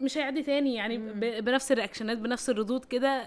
[0.00, 0.74] مش هيعدي تاني.
[0.74, 0.98] يعني
[1.40, 3.26] بنفس الرياكشنات بنفس الردود كده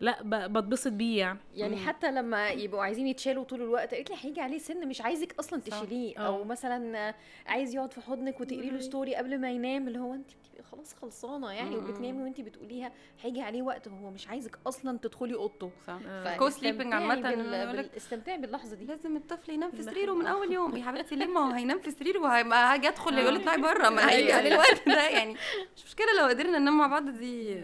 [0.00, 4.16] لا ب- بتبسط بيه يعني يعني حتى لما يبقوا عايزين يتشالوا طول الوقت قالت لي
[4.20, 5.60] هيجي عليه سن مش عايزك أصلا.
[5.60, 6.20] تشيليه آه.
[6.26, 7.14] أو مثلا
[7.46, 10.30] عايز يقعد في حضنك وتقري له story قبل ما ينام اللي هو انت
[10.62, 11.76] خلاص خلصانة يعني.
[11.76, 12.92] وبتنامي وانت بتقوليها
[13.22, 16.36] هيجي عليه وقت هو مش عايزك أصلا تدخلي أوضته صح آه.
[16.36, 20.12] كو سليبنج عامة يقول لك استمتعي باللحظة دي لازم الطفل ينام في سريره.
[20.12, 23.40] من أول يوم يا حبيبتي ليه ما هو هينام في سريره وهاجي أدخل يقول لي
[23.40, 24.34] اطلعي بره ما هيجي أيوة.
[24.38, 25.32] عليه الوقت ده يعني
[25.76, 27.60] مش مشكلة لو قدرنا ننام مع بعض دي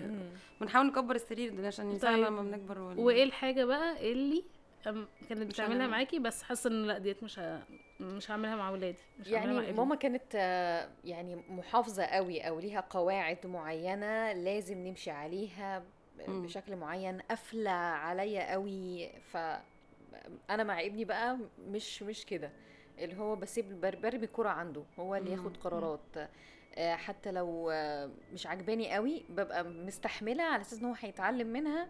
[0.60, 2.32] بنحاول نكبر السرير ده عشان يساعدنا طيب.
[2.32, 4.44] لما بنكبر وإيه الحاجة بقى اللي
[5.28, 5.86] كانت بتعملها.
[5.86, 7.62] معاكي بس حاسة إن لأ ديت مش ه...
[8.00, 9.72] مش هعملها مع ولادي مش مع يعني ابني.
[9.72, 15.82] ماما كانت آه، يعني محافظة قوي أو ليها قواعد معينة لازم نمشي عليها.
[16.28, 19.36] بشكل معين قافلة عليا قوي ف
[20.50, 22.50] أنا مع ابني بقى مش مش كده
[22.98, 25.30] اللي هو بسيب بر- برمي الكرة عنده هو اللي.
[25.30, 26.30] ياخد قرارات
[26.76, 31.88] آه، حتى لو آه، مش عجباني قوي ببقى مستحملة على أساس إن هو هيتعلم منها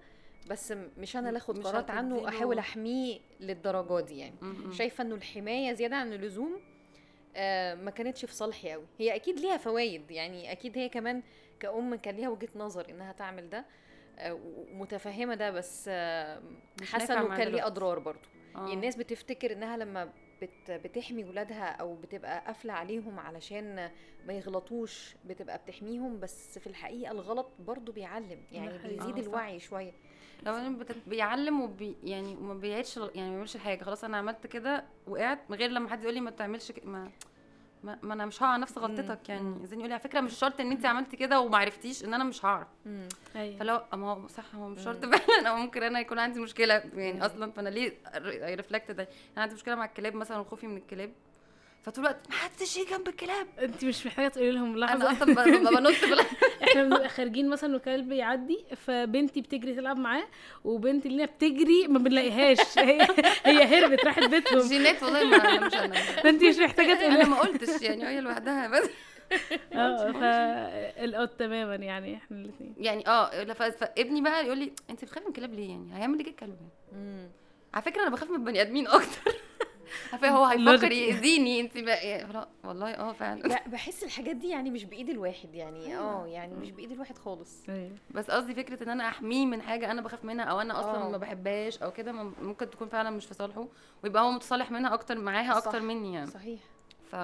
[0.50, 4.72] بس مش أنا اللي آخد قرارات عنه هتديله- احاول أحميه للدرجة دي يعني م- م.
[4.72, 6.60] شايفة إنه الحماية زيادة عن اللزوم
[7.36, 11.22] آه، ما كانتش في صالحي قوي هي أكيد ليها فوائد يعني أكيد هي كمان
[11.60, 13.64] كأم كان ليها وجهة نظر إنها تعمل ده
[14.18, 14.38] آه،
[14.72, 16.42] ومتفهمة ده بس آه،
[16.80, 17.66] نافع إنه كان ليه.
[17.66, 18.58] أضرار برضو آه.
[18.58, 23.90] يعني الناس بتفتكر إنها لما بت بتحمي ولادها أو بتبقى قافلة عليهم علشان
[24.26, 28.78] ما يغلطوش بتبقى بتحميهم بس في الحقيقة الغلط برضو بيعلم يعني.
[28.78, 29.20] بيزيد آه،.
[29.22, 29.92] الوعي شوية
[30.42, 33.84] لو أنا بت- بيعلم وبي يعني وما بيعيدش يعني ما بيعملش حاجة.
[33.84, 37.10] خلاص أنا عملت كده وقعت من غير لما حد يقول لي ما تعملش ك- ما
[37.84, 39.66] ما, ما أنا مش هقع نفس غلطتك يعني.
[39.66, 42.24] زين يقول لي على فكرة مش شرط إن انت عملتي كده وما عرفتيش إن أنا
[42.24, 42.66] مش هعرف.
[43.36, 43.56] أيوه.
[43.58, 45.04] فلو ما هو صح هو مش شرط.
[45.04, 45.48] فعلا.
[45.48, 46.74] أو ممكن أنا يكون عندي مشكلة.
[46.94, 47.52] يعني أصلا.
[47.52, 47.92] فأنا ليه
[48.56, 50.14] reflect ده أنا عندي مشكلة مع الكلاب.
[50.14, 51.12] مثلا وخوفي من الكلاب.
[51.86, 53.46] فطول الوقت ما حدش يجي جنب الكلاب.
[53.62, 55.94] انت مش محتاجه تقولي لهم أنا لحظه أصلا ب- ب- بنط
[56.62, 60.24] إحنا بنبقى خارجين مثلا وكلب يعدي فبنتي بتجري تلعب معاه
[60.64, 62.58] وبنتي اللي هي بتجري ما بنلاقيهاش.
[62.78, 63.06] هي
[63.44, 64.68] هي هربت راحت بيتهم.
[64.68, 65.94] جينات والله ما مش أنا.
[66.22, 68.90] فأنت مش محتاجة تقولي أنا ما قلتش يعني هي لوحدها بس.
[69.72, 75.30] آه فالقط تماما يعني إحنا الاثنين يعني آه فابني بقى يقول لي أنت بتخافي من
[75.30, 76.56] الكلاب ليه يعني؟ هيعمل إيه الكلب
[76.92, 77.28] يعني
[77.74, 79.32] على فكرة أنا بخاف من البني آدمين أكتر.
[80.24, 80.92] هو هيفكر.
[80.92, 83.42] يأذيني انت بقى لا، والله آه فعلا.
[83.42, 87.68] لا بحس الحاجات دي يعني مش بإيد الواحد يعني آه يعني مش بإيد الواحد خالص.
[87.68, 87.90] أيوه.
[88.10, 91.08] بس قصدي فكرة إن أنا أحميه من حاجة أنا بخاف منها أو أنا أصلا آه.
[91.10, 93.66] ما بحبهاش أو كده مم- ممكن تكون فعلا مش في صالحه
[94.04, 95.82] ويبقى هو متصالح منها أكتر معاها أكتر صح.
[95.84, 96.30] مني يعني.
[96.30, 96.60] صحيح.
[97.10, 97.16] ف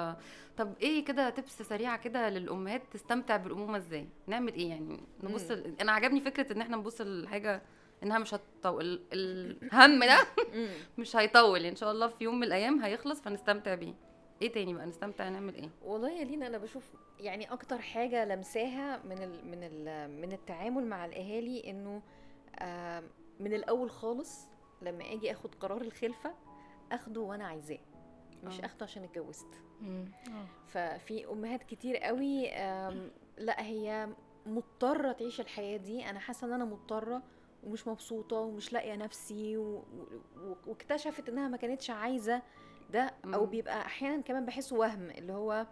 [0.57, 5.57] طب إيه كده تبس سريعة كده للأمهات تستمتع بالأمومة إزاي؟ نعمل إيه يعني؟ نبص مم.
[5.57, 5.75] ل...
[5.81, 7.63] أنا عجبني فكرة إن إحنا نبص للحاجه
[8.03, 10.19] إنها مش هتطول ال- الهم ده.
[10.99, 13.95] مش هيطول إن شاء الله في يوم من الأيام هيخلص فنستمتع بيه
[14.43, 19.01] إيه تاني بقى نستمتع نعمل إيه والله يا لينا أنا بشوف يعني أكتر حاجة لمساها
[19.05, 22.03] من ال من ال من التعامل مع الأهالي إنه
[23.41, 24.49] من الأول خالص
[24.83, 26.35] لما آجي آخد قرار الخلفة
[26.93, 27.79] آخده وأنا عايزاه
[28.45, 28.65] مش آه.
[28.67, 29.55] آخده عشان اتجوزت.
[29.85, 30.07] آه
[30.67, 32.43] ففي أمهات كتير قوي
[33.39, 34.09] لا هي
[34.47, 37.23] مضطرة تعيش الحياة دي أنا حاسة إن أنا مضطرة
[37.63, 39.63] ومش مبسوطه ومش لاقيه نفسي و...
[40.37, 40.55] و...
[40.67, 42.43] واكتشفت انها ما كانتش عايزه
[42.91, 43.47] ده أو.
[43.47, 45.67] بيبقى أحيانا كمان بحسه وهم اللي هو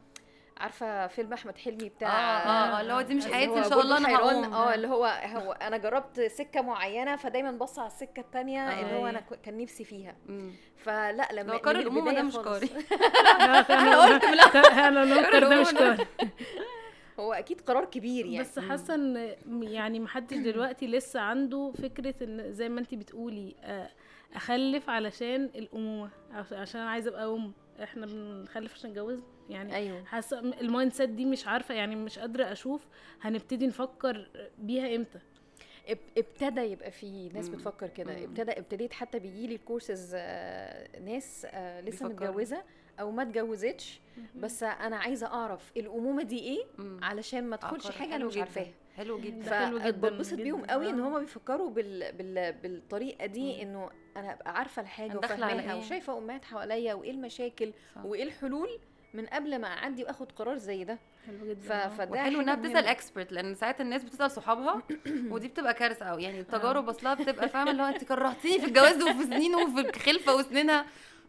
[0.57, 3.65] عارفه فيلم احمد حلمي آه بتاع آه آه اللي هو دي مش حياتي هو ان
[3.71, 4.17] شاء الله أنا.
[4.17, 5.05] هقوم آه اللي هو
[5.37, 8.81] هو أنا جربت سكه معينه فدايما بص على السكه التانية آه.
[8.81, 10.53] اللي هو أنا كان نفسي فيها مم.
[10.77, 12.37] فلا لما من الأمومة ده مش.
[12.37, 12.69] قاري.
[13.71, 16.07] أنا قلت لا أنا نوكر ده مش كار
[17.21, 18.39] هو أكيد قرار كبير يعني.
[18.41, 23.91] بس حاسة إن يعني محدش دلوقتي لسه عنده فكرة إن زي ما انت بتقولي آه،
[24.35, 27.53] أخلف علشان الامومه عش- عشان أنا عايزة أبقى أم.
[27.83, 29.19] إحنا بنخلف عشان نتجوز؟
[29.51, 30.05] يعني أيوه.
[30.05, 32.87] حاسة المايند سيت دي مش عارفة يعني مش قادرة أشوف
[33.21, 34.29] هنبتدي نفكر
[34.59, 35.19] بيها إمتى.
[35.89, 37.55] إب- ابتدى يبقى في ناس مم.
[37.55, 38.25] بتفكر كده.
[38.25, 40.15] ابتدى ابتديت حتى بيجي لي الكورسز
[41.05, 42.09] ناس آه، لسه.
[42.09, 42.63] متجوزة
[43.01, 44.01] أو ما اتجوزتش
[44.35, 46.67] بس أنا عايزة أعرف الأمومة دي إيه.
[47.03, 47.91] علشان ما ادخلش.
[47.91, 48.37] حاجة أنا حلو مش.
[48.37, 50.65] عارفاها حلو جدا حلو فبتبسط بيهم.
[50.65, 51.09] قوي إن آه.
[51.09, 52.13] هم بيفكروا بال...
[52.13, 52.53] بال...
[52.53, 53.63] بالطريقة دي.
[53.63, 58.05] إنه أنا أبقى عارفة الحاجة وفاهماها إيه؟ وشايفة أمهات حواليا وإيه المشاكل صح.
[58.05, 58.79] وإيه الحلول
[59.15, 61.73] من قبل ما أعدي وآخد قرار زي ده حلو جدا ف...
[61.73, 61.89] آه.
[61.89, 62.87] فده وحلو حاجة إنها بتسأل.
[62.87, 64.83] expert لأن ساعات الناس بتسأل صحابها
[65.33, 69.03] ودي بتبقى كارثة قوي يعني التجارب أصلها بتبقى فاهمة اللي هو انت كرهتيني في الجواز
[69.03, 70.87] وفي سنينه وفي الخلفة وسنينها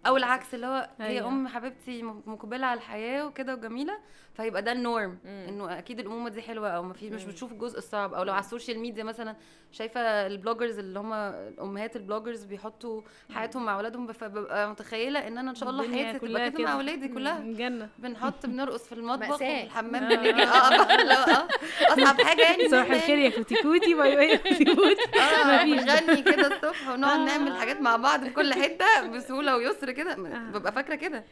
[0.08, 1.28] أو العكس اللي هو هي أيوة.
[1.28, 3.98] أم حبيبتي م- مقبلة على الحياة وكده وجميلة
[4.34, 5.18] فيبقى ده ال norm.
[5.26, 7.24] إنه أكيد الامومه دي حلوة أو ما في مش.
[7.24, 9.36] بتشوف الجزء الصعب أو لو على ال social media مثلا
[9.72, 13.02] شايفة ال bloggers اللي هم الأمهات ال bloggers بيحطوا
[13.34, 16.74] حياتهم مع أولادهم فببقى متخيلة إن أنا إن شاء الله حياتي كلها تبقى كده مع
[16.74, 17.08] أولادي.
[17.08, 19.32] كلها جنة بنحط بنرقص في المطبخ.
[19.32, 20.10] وفي الحمام.
[20.10, 21.48] بنجري آه آه
[21.94, 25.64] أصعب حاجة يعني صباح الخير يا كوتي كوتي bye bye يا كوتي كوتي آه.
[25.64, 27.26] نغني كده الصبح ونقعد آه.
[27.26, 30.52] نعمل حاجات مع بعض في كل حتة بسهولة ويسر كده؟ آه.
[30.52, 31.24] ببقى فاكرة كده.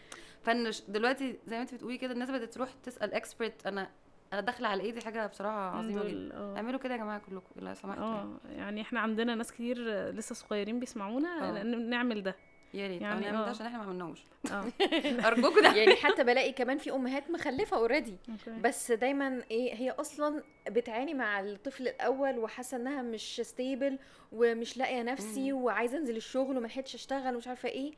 [0.42, 3.90] فإن دلوقتي زي ما انت بتقولي كده الناس بدأت تروح تسأل expert أنا
[4.34, 6.38] أنا داخلة على إيه دي حاجة بصراحة عظيمة جدا.
[6.38, 6.56] آه.
[6.58, 8.20] اعملوا كده يا جماعة كلكم لو سمحتوا يعني.
[8.46, 8.52] آه.
[8.52, 8.82] يعني.
[8.82, 11.52] إحنا عندنا ناس كتير آه، لسه صغيرين بيسمعونا آه.
[11.52, 12.36] لأن نعمل ده.
[12.74, 13.02] يا ريت.
[13.02, 13.44] يعني يعني نعمل آه.
[13.46, 14.24] ده عشان إحنا ما عملناهوش.
[14.52, 14.66] آه.
[15.28, 15.76] ارجوكوا ده.
[15.76, 18.16] يعني حتى بلاقي كمان في أمهات مخلفة already.
[18.64, 24.00] بس دايما إيه هي أصلا بتعاني مع الطفل الأول وحاسة إنها مش stable
[24.32, 27.94] ومش لاقية نفسي وعايزة أنزل الشغل وما لحقتش أشتغل ومش عارفة إيه.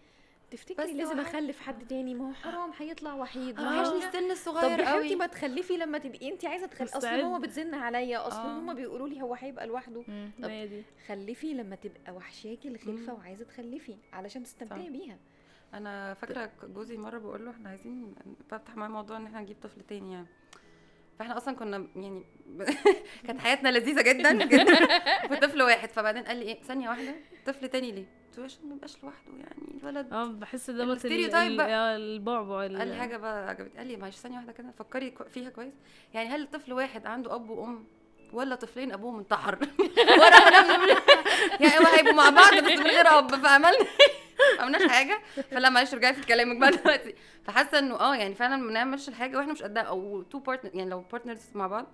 [0.52, 3.60] تفتكري لازم أخلف حد تاني؟ ما هو حرام هيطلع وحيد.
[3.60, 5.16] آه، ما وحشني السن طب الصغير قوي.
[5.16, 7.20] ما تخلفي لما تبقي انت عايزة تخلفي مستعد.
[7.20, 8.28] هو بتزن عليا.
[8.28, 8.60] أصلا آه.
[8.60, 10.04] هما بيقولوا لي هو هيبقى لوحده.
[10.44, 13.14] طب خلفي لما تبقى وحشاكي الخلفة.
[13.14, 14.90] وعايزة تخلفي علشان تستمتعي.
[14.90, 15.18] بيها.
[15.74, 18.16] أنا فاكرة جوزي مرة بقول له إحنا عايزين
[18.52, 20.28] نفتح معاه موضوع إن إحنا نجيب طفل تاني يعني.
[21.22, 22.24] فاحنا أصلا كنا يعني
[23.28, 24.32] كانت حياتنا لذيذة جدا.
[24.32, 24.66] جدا
[25.30, 25.90] في طفل واحد.
[25.90, 27.16] فبعدين قال لي إيه؟ ثانية واحدة.
[27.46, 30.14] طفل تاني ليه؟ قلت له عشان ما يبقاش لوحده يعني الولد.
[30.14, 30.70] آه بحس
[31.58, 31.74] بقى.
[31.76, 33.78] آه، البعبع ال- قال لي حاجة بقى عجبتني.
[33.78, 35.74] قال لي معلش ثانية واحدة كده فكري فيها كويس.
[36.14, 37.86] يعني هل طفل واحد عنده أب وأم
[38.34, 39.68] ولا طفلين؟ ابوهم انتحر أنا-
[41.62, 43.78] يعني هيبقوا مع بعض بس من غير أب فعملنا
[44.58, 45.22] ما عملناش حاجة.
[45.52, 47.16] فلا معلش رجعي في كلامك بقى دلوقتي.
[47.44, 49.84] فحاسة إنه آه يعني فعلا ما بنعملش الحاجة وإحنا مش قدها.
[49.84, 51.86] أو two partner يعني لو partners مع بعض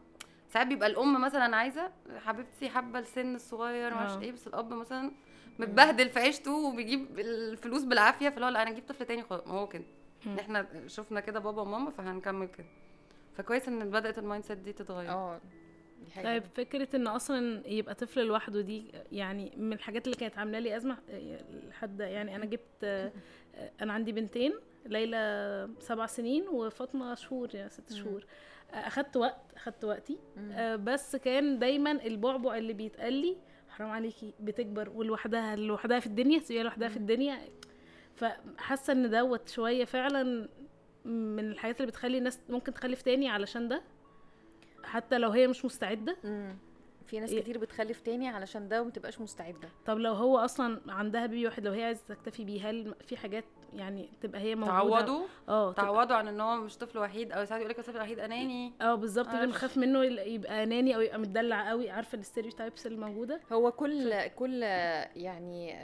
[0.50, 1.92] ساعات بيبقى الأم مثلا عايزة
[2.26, 4.22] حبيبتي حابة السن الصغير معرفش آه.
[4.22, 5.12] إيه بس الأب مثلا
[5.60, 8.30] متبهدل في عيشته وبيجيب الفلوس بالعافية.
[8.30, 9.48] فلو لأ أنا أجيب طفل تاني خلاص.
[9.48, 9.84] ما هو كده.
[10.40, 12.68] إحنا شفنا كده بابا وماما فهنكمل كده.
[13.38, 15.10] فكويس إن بدأت ال mindset دي تتغير.
[15.12, 15.42] آه.
[16.06, 16.26] دي حاجة.
[16.26, 20.78] طيب فكرة إن أصلا يبقى طفل لوحده دي يعني من الحاجات اللي كانت عاملة لي
[20.78, 23.12] أزمة آه، لحد يعني أنا جبت آه،
[23.82, 24.54] أنا عندي بنتين
[24.86, 27.94] ليلى سبع سنين وفاطمة شهور يعني ست.
[27.94, 28.26] شهور.
[28.74, 30.18] آه، أخدت وقت أخدت وقتي.
[30.84, 33.38] بس كان دايما البعبع اللي بيتقال لي
[33.70, 36.98] حرام عليكي بتكبر ولوحدها لوحدها في الدنيا سيبيها لوحدها في.
[36.98, 37.38] الدنيا.
[38.16, 40.50] فحاسة إن دوت شوية فعلا
[41.06, 43.82] من الحاجات اللي بتخلي الناس ممكن تخلف تاني علشان ده.
[44.88, 46.58] حتى لو هي مش مستعدة مم.
[47.06, 47.42] في ناس إيه.
[47.42, 51.72] كتير بتخلف تاني علشان ده ومتبقاش مستعدة طب لو هو أصلا عندها baby واحد لو
[51.72, 56.28] هي عايزة تكتفي بيه هل في حاجات يعني تبقى هي موجودة تعوضوا آه تعوضوا عن
[56.28, 59.46] إن هو مش طفل وحيد أو ساعات يقول لك طفل وحيد اناني آه بالظبط اللي.
[59.46, 64.62] بنخاف منه يبقى اناني أو يبقى متدلع قوي عارفة ال stereotypes الموجوده هو كل كل
[65.16, 65.76] يعني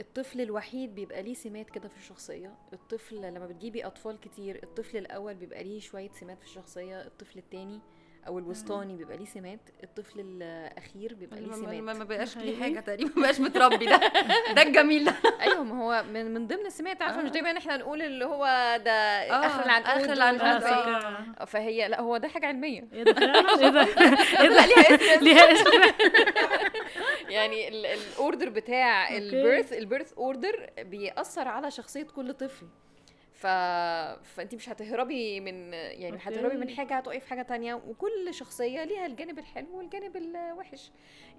[0.00, 5.34] الطفل الوحيد بيبقى ليه سمات كده في الشخصية الطفل لما بتجيبي أطفال كتير الطفل الأول
[5.34, 7.80] بيبقى ليه شوية سمات في الشخصية الطفل التاني
[8.28, 12.06] أو الوسطاني بيبقى ليه سمات الطفل الأخير بيبقى ليه ما- ما- سمات.
[12.08, 12.60] بقاش ليه.
[12.62, 14.00] حاجة تقريبا ما بقاش متربي ده.
[14.56, 15.14] ده الجميل ده.
[15.40, 17.22] أيوه ما هو من, من ضمن السمات عارفة آه.
[17.22, 18.44] مش دايما إحنا نقول اللي هو
[18.84, 20.82] ده آه، آخر العنقود آخر ومش العنقود، إيه.
[20.82, 22.88] فكره فهي لا هو ده حاجة علمية.
[22.92, 23.80] إيه ده؟ إيه ده؟
[24.42, 25.70] إيه ده؟ ليها اسم ليها اسم.
[27.28, 29.16] يعني ال order بتاع.
[29.16, 32.66] ال birth ال birth order بيأثر على شخصية كل طفل.
[33.38, 33.46] ف...
[34.26, 36.68] فانت مش هتهربي من يعني مش هتهربي من.
[36.70, 40.90] حاجة هتقعي في حاجة تانية وكل شخصية ليها الجانب الحلو والجانب الوحش.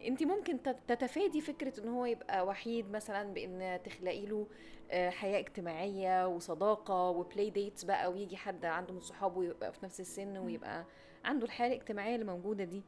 [0.05, 4.47] انت ممكن تت- تتفادي فكرة إن هو يبقى وحيد مثلا بإن تخلقي له
[4.91, 9.79] آه، حياة اجتماعية وصداقة و play dates بقى ويجي حد عنده من صحابه يبقى في
[9.85, 10.85] نفس السن ويبقى
[11.25, 12.81] عنده الحياة الاجتماعية اللي موجوده دي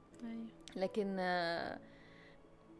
[0.75, 1.79] لكن آه،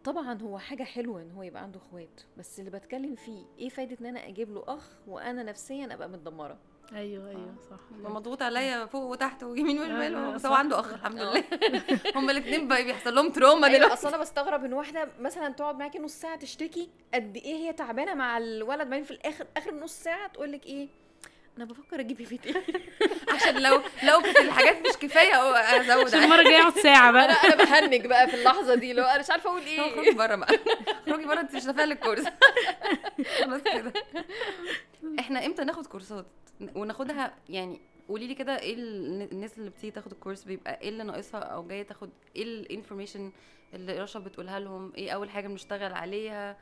[0.03, 3.97] طبعا هو حاجة حلوة إن هو يبقى عنده إخوات بس اللي بتكلم فيه إيه فايدة
[4.01, 6.57] إن أنا أجيب له أخ وأنا نفسيا أبقى متدمرة؟
[6.93, 7.79] أيوه أيوه صح.
[7.99, 10.59] يبقى مضغوط عليا فوق وتحت ويمين آه، وشمال بس هو صح.
[10.59, 11.31] عنده أخ الحمد آه.
[11.33, 11.43] لله.
[12.15, 13.93] هما الاثنين بقى بيحصل لهم تروما أيوة دلوقتي.
[13.93, 18.13] أصل أنا بستغرب إن واحدة مثلا تقعد معاكي نص ساعة تشتكي قد إيه هي تعبانة
[18.13, 20.87] مع الولد بعدين في الآخر آخر نص ساعة تقول لك إيه؟
[21.57, 22.61] أنا بفكر أجيب بيبي تاني
[23.35, 26.07] عشان لو لو كانت الحاجات مش كفاية أو أزود.
[26.07, 27.25] عشان المرة الجاية اقعد ساعة بقى.
[27.25, 29.79] أنا بهنج بقى في اللحظة دي لو أنا مش عارفة أقول إيه.
[29.93, 30.59] اخرجي بره بقى.
[31.07, 32.23] اخرجي بره أنت مش نافعه لك كورس.
[33.49, 33.93] بس كده.
[35.19, 36.25] إحنا إمتى ناخد كورسات؟
[36.75, 40.89] وناخدها يعني قولي لي كده إيه ال- الناس اللي بتيجي تاخد ال course؟ بيبقى إيه
[40.89, 43.31] اللي ناقصها؟ أو جاية تاخد إيه ال information
[43.73, 46.57] اللي رشا بتقولها لهم؟ إيه أول حاجة بنشتغل عليها؟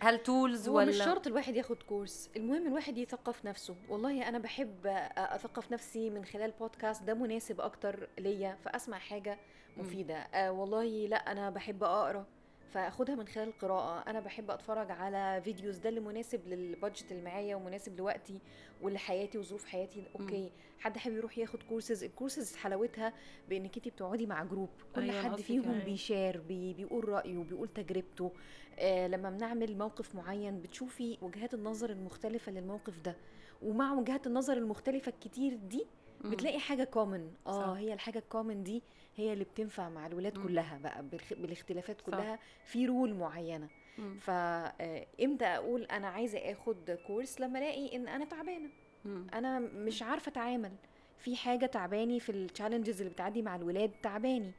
[0.00, 3.76] هل tools هو ولا مش شرط الواحد ياخد course المهم الواحد يثقف نفسه.
[3.88, 9.38] والله أنا بحب أثقف نفسي من خلال بودكاست ده مناسب أكتر ليا فأسمع حاجة.
[9.76, 10.14] مفيدة.
[10.14, 12.26] آه والله لا أنا بحب أقرأ.
[12.70, 14.10] فاخدها من خلال القراءة.
[14.10, 18.40] أنا بحب أتفرج على videos ده اللي مناسب لل budget اللي معايا ومناسب لوقتي
[18.82, 20.04] ولحياتي وظروف حياتي.
[20.20, 23.12] okay حد حابب يروح ياخد courses ال courses حلاوتها
[23.48, 25.84] بانك انت بتقعدي مع group كل أيوة، حد فيهم كده.
[25.84, 28.32] بي share بيقول رأيه بيقول تجربته.
[28.78, 33.16] آه لما بنعمل موقف معين بتشوفي وجهات النظر المختلفة للموقف ده.
[33.62, 35.86] ومع وجهات النظر المختلفة الكتير دي.
[36.24, 37.78] بتلاقي حاجة common آه صح.
[37.78, 38.82] هي الحاجة ال common دي
[39.18, 40.44] هي اللي بتنفع مع الولاد مم.
[40.46, 42.06] كلها بقى بالخ- بالاختلافات صح.
[42.06, 44.18] كلها في رول معينة مم.
[44.20, 48.68] فامتى أقول أنا عايزة آخد كورس لما ألاقي إن أنا تعبانة
[49.04, 49.26] مم.
[49.34, 50.72] أنا مش عارفة أتعامل
[51.18, 54.52] في حاجة تعباني في التشالنجز اللي بتعدي مع الولاد تعباني.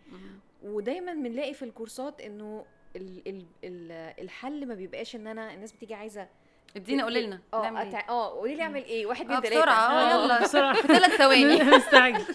[0.63, 3.91] ودايما بنلاقي في الكورسات إنه ال ال ال
[4.23, 6.27] الحل ما بيبقاش إن أنا الناس بتيجي عايزة
[6.75, 9.59] ادينا قولي لنا آه إيه؟ أتع- آه قولي لي أعمل إيه واحد آه، اتنين تلاتة
[9.61, 10.41] بسرعة، آه، آه، يلا.
[10.43, 12.25] بسرعة في ثلاث ثواني مستعجل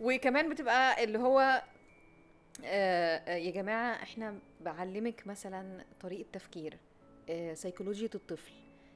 [0.00, 1.62] وكمان بتبقى اللي هو
[2.64, 6.78] آه آه، يا جماعة إحنا بعلمك مثلا طريقة تفكير
[7.30, 8.52] آه سيكولوجيه الطفل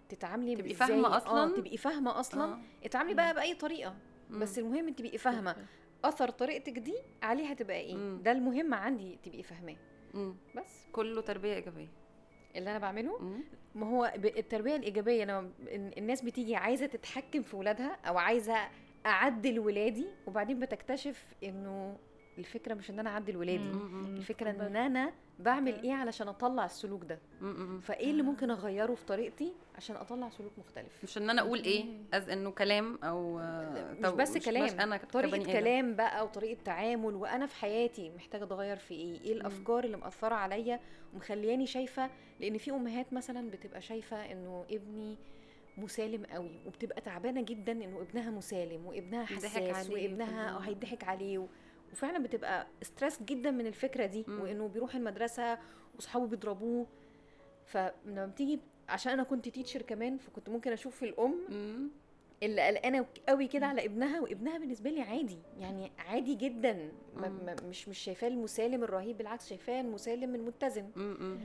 [0.09, 2.59] تتعاملي تبقي فاهمة أصلاً؟ آه تبقي فاهمة أصلا آه.
[2.85, 3.95] اتعاملي بقى بأي طريقة
[4.31, 4.39] مم.
[4.39, 5.57] بس المهم تبقي فاهمة
[6.05, 8.21] أثر طريقتك دي عليها تبقى إيه مم.
[8.23, 9.77] ده المهم عندي تبقي فاهماه.
[10.57, 11.89] بس كله تربية إيجابية
[12.57, 13.41] اللي أنا بعمله مم.
[13.75, 15.51] ما هو التربية الإيجابية لما
[15.99, 18.57] الناس بتيجي عايزة تتحكم في ولادها أو عايزة
[19.07, 21.97] أعدل ولادي وبعدين بتكتشف إنه
[22.39, 23.71] الفكرة مش إن أنا أعدل ولادي.
[24.17, 27.19] الفكرة إن أنا بعمل إيه علشان أطلع السلوك ده.
[27.83, 31.85] فإيه اللي ممكن أغيره في طريقتي عشان أطلع سلوك مختلف؟ مش إن أنا أقول إيه؟
[32.15, 33.39] از إنه كلام أو
[34.01, 35.45] مش بس مش- كلام مش أنا ك- طريقه آدم.
[35.53, 40.35] كلام بقى وطريقة تعامل وأنا في حياتي محتاجة أتغير في إيه؟ إيه الأفكار اللي مأثرة
[40.35, 40.81] عليا
[41.15, 45.17] ومخلياني شايفة؟ لأن في أمهات مثلا بتبقى شايفة إنه ابني
[45.79, 50.69] مسالم قوي وبتبقى تعبانة جدا إنه ابنها مسالم وابنها حساس وابنها.
[50.69, 51.47] هيضحك عليه و...
[51.93, 54.41] وفعلا بتبقى stress جدا من الفكرة دي مم.
[54.41, 55.59] وإنه بيروح المدرسة
[55.97, 56.87] واصحابه بيضربوه
[57.67, 58.59] فلما بتيجي
[58.89, 61.89] عشان أنا كنت teacher كمان فكنت ممكن أشوف في الأم مم.
[62.43, 67.29] اللي قلقانه قوي كده على ابنها وابنها بالنسبة لي عادي يعني عادي جدا ما.
[67.29, 71.39] ما مش مش شايفاه المسالم الرهيب بالعكس شايفاه المسالم المتزن م-م.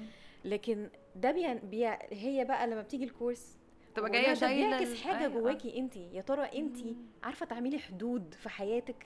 [0.45, 1.31] لكن ده.
[1.31, 1.87] بي...
[2.11, 3.57] هي بقى لما بتيجي ال course
[3.95, 5.41] تبقى جاية ده- بيعكس حاجة أيوة.
[5.41, 6.77] جواكي انت يا ترى انت
[7.23, 9.05] عارفة تعملي حدود في حياتك.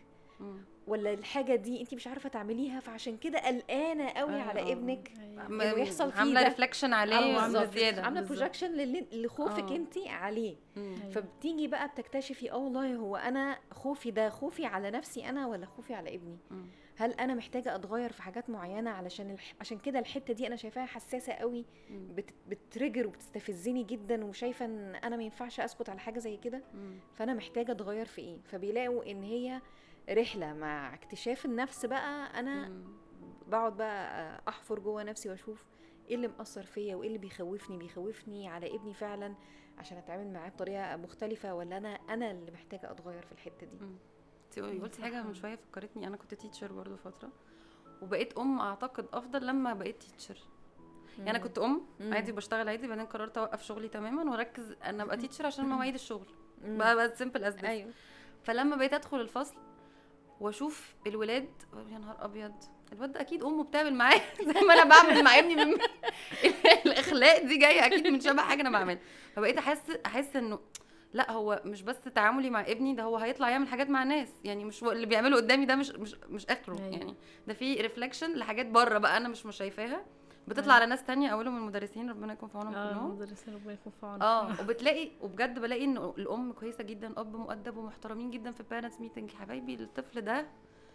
[0.88, 4.44] ولا الحاجة دي انت مش عارفة تعمليها فعشان كده قلقانة قوي أيوة.
[4.44, 5.48] على ابنك أيوة.
[5.48, 6.44] م- إنه يحصل فيه عاملة.
[6.44, 7.66] reflection عليه.
[7.66, 8.22] زياده عاملة.
[8.22, 8.76] projection
[9.12, 9.72] لخوفك.
[9.72, 10.96] انت عليه مم.
[11.02, 11.12] أيوة.
[11.12, 15.94] فبتيجي بقى بتكتشفي آه والله هو أنا خوفي ده خوفي على نفسي أنا ولا خوفي
[15.94, 16.66] على ابني مم.
[16.96, 19.54] هل أنا محتاجة أتغير في حاجات معينة علشان الح...
[19.62, 21.66] عشان كده الحتة دي أنا شايفاها حساسة قوي.
[21.92, 22.30] بت...
[22.48, 26.62] بترجر وبتستفزني جدا وشايفة إن أنا ما ينفعش أسكت على حاجة زي كده.
[27.16, 29.62] فأنا محتاجة أتغير في إيه فبيلاقوا إن هي
[30.10, 32.84] رحلة مع اكتشاف النفس بقى أنا.
[33.48, 35.66] بقعد بقى أحفر جوه نفسي وأشوف
[36.10, 39.36] إيه اللي مأثر فيا وإيه اللي بيخوفني بيخوفني على ابني فعلا
[39.78, 43.78] عشان أتعامل معاه بطريقة مختلفة ولا أنا أنا اللي محتاجة أتغير في الحتة دي؟
[44.58, 47.30] انت قلتي حاجة من شوية فكرتني أنا كنت teacher برضو فترة
[48.02, 50.38] وبقيت أم أعتقد أفضل لما بقيت teacher
[51.18, 51.82] يعني أنا كنت أم.
[52.02, 56.28] عادي بشتغل عادي بعدين قررت أوقف شغلي تماما وأركز ان أبقى teacher عشان مواعيد الشغل.
[56.64, 57.92] بقى بقى simple as أيوه.
[58.44, 59.56] فلما بقيت أدخل الفصل
[60.40, 61.50] واشوف الولاد
[61.92, 62.54] يا نهار أبيض
[62.94, 64.22] الواد ده أكيد أمه بتعمل معاه
[64.54, 65.74] زي ما أنا بعمل مع ابني من
[66.86, 69.00] الأخلاق دي جاية أكيد من شبه حاجة أنا بعملها.
[69.36, 70.60] فبقيت أحس أحس إنه
[71.14, 74.30] لأ هو مش بس تعاملي مع ابني ده هو هيطلع يعمل حاجات مع ناس.
[74.44, 76.78] يعني مش اللي بيعمله قدامي ده مش مش مش آخره.
[76.80, 76.92] أيوة.
[76.98, 77.16] يعني
[77.48, 80.06] ده في reflection لحاجات بره بقى أنا مش مش شايفاها.
[80.48, 83.12] بتطلع على ناس تانية أولهم المدرسين ربنا يكون في عونهم آه كلهم.
[83.12, 84.22] مدرسين ربنا يكون في عونهم.
[84.22, 89.02] آه وبتلاقي وبجد بلاقي ان الأم كويسة جدا أب مؤدب ومحترمين جدا في ال parents
[89.02, 90.46] meeting حبايبي الطفل ده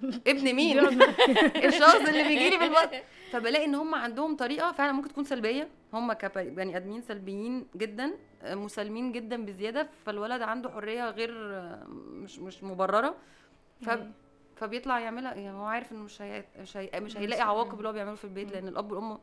[0.03, 0.79] ابن مين؟
[1.69, 2.99] الشخص اللي بيجي لي بالبطن
[3.31, 5.69] فبلاقي إن هم عندهم طريقة فعلا ممكن تكون سلبية.
[5.93, 12.39] هم كبني آدمين سلبيين جدا آه، مسالمين جدا بزيادة فالولد عنده حرية غير آه، مش
[12.39, 13.15] مش مبررة.
[13.83, 13.91] ف.
[14.57, 15.35] فبيطلع يعملها.
[15.35, 16.45] يعني هو عارف إنه مش هي...
[16.61, 17.01] مش, هي...
[17.01, 19.19] مش هيلاقي عواقب اللي هو بيعمله في البيت لأن الأب والأم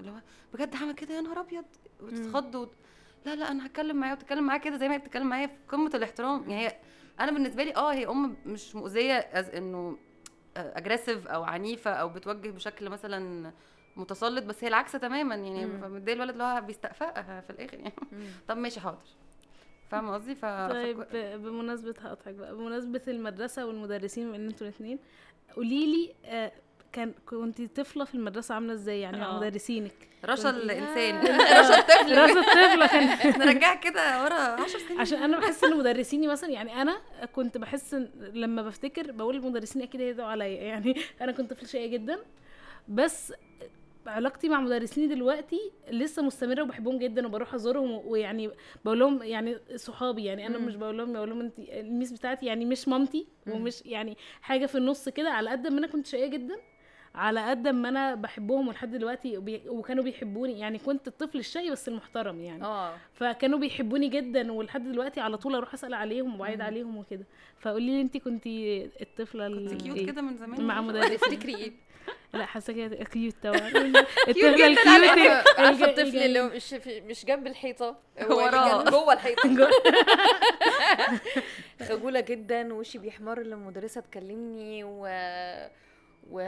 [0.00, 0.14] اللي هو
[0.54, 1.64] بجد عمل كده؟ يا نهار أبيض!
[2.02, 2.72] وتتخض وت...
[3.26, 5.90] لا لا أنا هتكلم معاه وتتكلم معاه كده زي ما هي بتتكلم معايا في قمة
[5.94, 6.50] الاحترام.
[6.50, 6.76] يعني هي
[7.20, 9.98] أنا بالنسبة لي آه هي أم مش مؤذية as إنه
[10.56, 13.52] aggressive أو عنيفة أو بتوجه بشكل مثلا
[13.96, 15.34] متسلط بس هي العكس تماما.
[15.34, 15.66] يعني.
[15.78, 17.92] فمدية الولد اللي هو بيستقفقها في الآخر يعني.
[18.48, 19.04] طب ماشي حاضر.
[19.90, 24.66] فاهمة قصدي؟ ف طيب فك- ب- بمناسبة هقطعك بقى بمناسبة المدرسة والمدرسين بما ان أنتوا
[24.66, 24.98] الاثنين
[25.56, 26.52] قولي لي آه
[26.96, 29.40] كان كنت طفلة في المدرسة عاملة إزاي؟ يعني مع آه.
[29.40, 29.92] مدرسينك.
[30.24, 31.18] رشا الإنسان.
[31.60, 32.18] رشا الطفل.
[32.18, 35.00] راسة طفلة كان نرجعها كده ورا 10 سنين.
[35.00, 37.00] عشان أنا بحس إن مدرسيني مثلا يعني أنا
[37.34, 37.96] كنت بحس
[38.32, 40.62] لما بفتكر بقول المدرسين أكيد هيدعوا عليا.
[40.70, 42.18] يعني أنا كنت طفل شقي جدا.
[42.88, 43.32] بس
[44.06, 48.50] علاقتي مع مدرسيني دلوقتي لسه مستمرة وبحبهم جدا وبروح أزورهم ويعني
[48.84, 50.24] بقول لهم يعني صحابي.
[50.24, 50.66] يعني أنا مم.
[50.66, 53.52] مش بقول لهم بقول لهم انت ال miss بتاعتي يعني مش مامتي مم.
[53.52, 55.30] ومش يعني حاجة في النص كده.
[55.30, 56.54] على قد ما أنا كنت شقية جدا
[57.16, 59.62] على قد ما أنا بحبهم ولحد دلوقتي وبي...
[59.68, 60.60] وكانوا بيحبوني.
[60.60, 62.64] يعني كنت الطفل الشقي بس المحترم يعني.
[62.64, 62.94] آه.
[63.14, 66.60] فكانوا بيحبوني جدا ولحد دلوقتي على طول أروح أسأل عليهم وبعيد.
[66.60, 67.24] عليهم وكده.
[67.60, 70.86] فقولي لي انت كنتي الطفلة كنت cute إيه؟ كده من زمان؟ مع رشا.
[70.86, 71.72] مدرس تفتكري إيه؟
[72.34, 73.56] لا حاساكي cute طبعا.
[74.28, 74.86] الطفلة ال cute
[75.58, 77.96] عارفة الطفل اللي مش مش جنب الحيطة.
[78.20, 78.90] هو وراه.
[78.90, 79.68] جوه الحيطة.
[81.88, 85.06] خجولة جدا وشي بيحمر لما المدرسة تكلمني و...
[86.30, 86.40] و...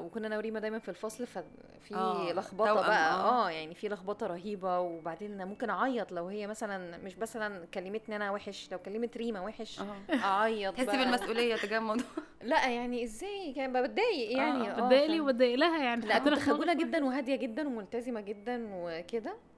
[0.00, 3.12] وكنا أنا وريما دايما في الفصل ففي آه، لخبطة بقى.
[3.12, 3.46] آه.
[3.46, 8.30] آه يعني في لخبطة رهيبة وبعدين ممكن أعيط لو هي مثلا مش مثلا كلمتني أنا
[8.30, 10.14] وحش لو كلمت ريما وحش آه.
[10.14, 10.98] أعيط تحسي.
[10.98, 12.04] بالمسؤولية تجاه الموضوع.
[12.42, 14.70] لا يعني إزاي؟ كان بتضايق يعني.
[14.70, 16.06] آه، آه بتضايق لي وبتضايق لها يعني.
[16.06, 19.30] لا كنت خجوله جدا وهادية جدا وملتزمة جدا وكده.
[19.30, 19.51] آه،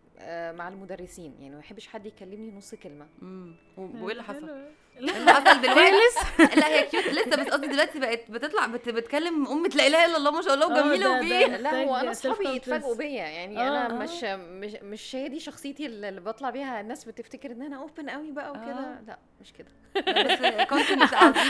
[0.53, 4.65] مع المدرسين يعني ما بحبش حد يكلمني نص كلمة امم وإيه اللي حصل؟ حلو.
[4.99, 5.91] اللي لا حصل دلوقتي
[6.61, 10.17] لا هي cute لسه بس قصدي دلوقتي بقت بتطلع بت بتكلم ام لا إله إلا
[10.17, 12.49] الله ما شاء الله آه، وجميلة ده- لا هو أنا أصحابي.
[12.49, 13.99] يتفاجئوا بيا يعني آه، أنا آه.
[14.05, 18.33] مش مش مش هي دي شخصيتي اللي بطلع بيها الناس بتفتكر إن أنا open قوي
[18.33, 19.01] بقى وكده آه.
[19.07, 20.41] لا مش كده بس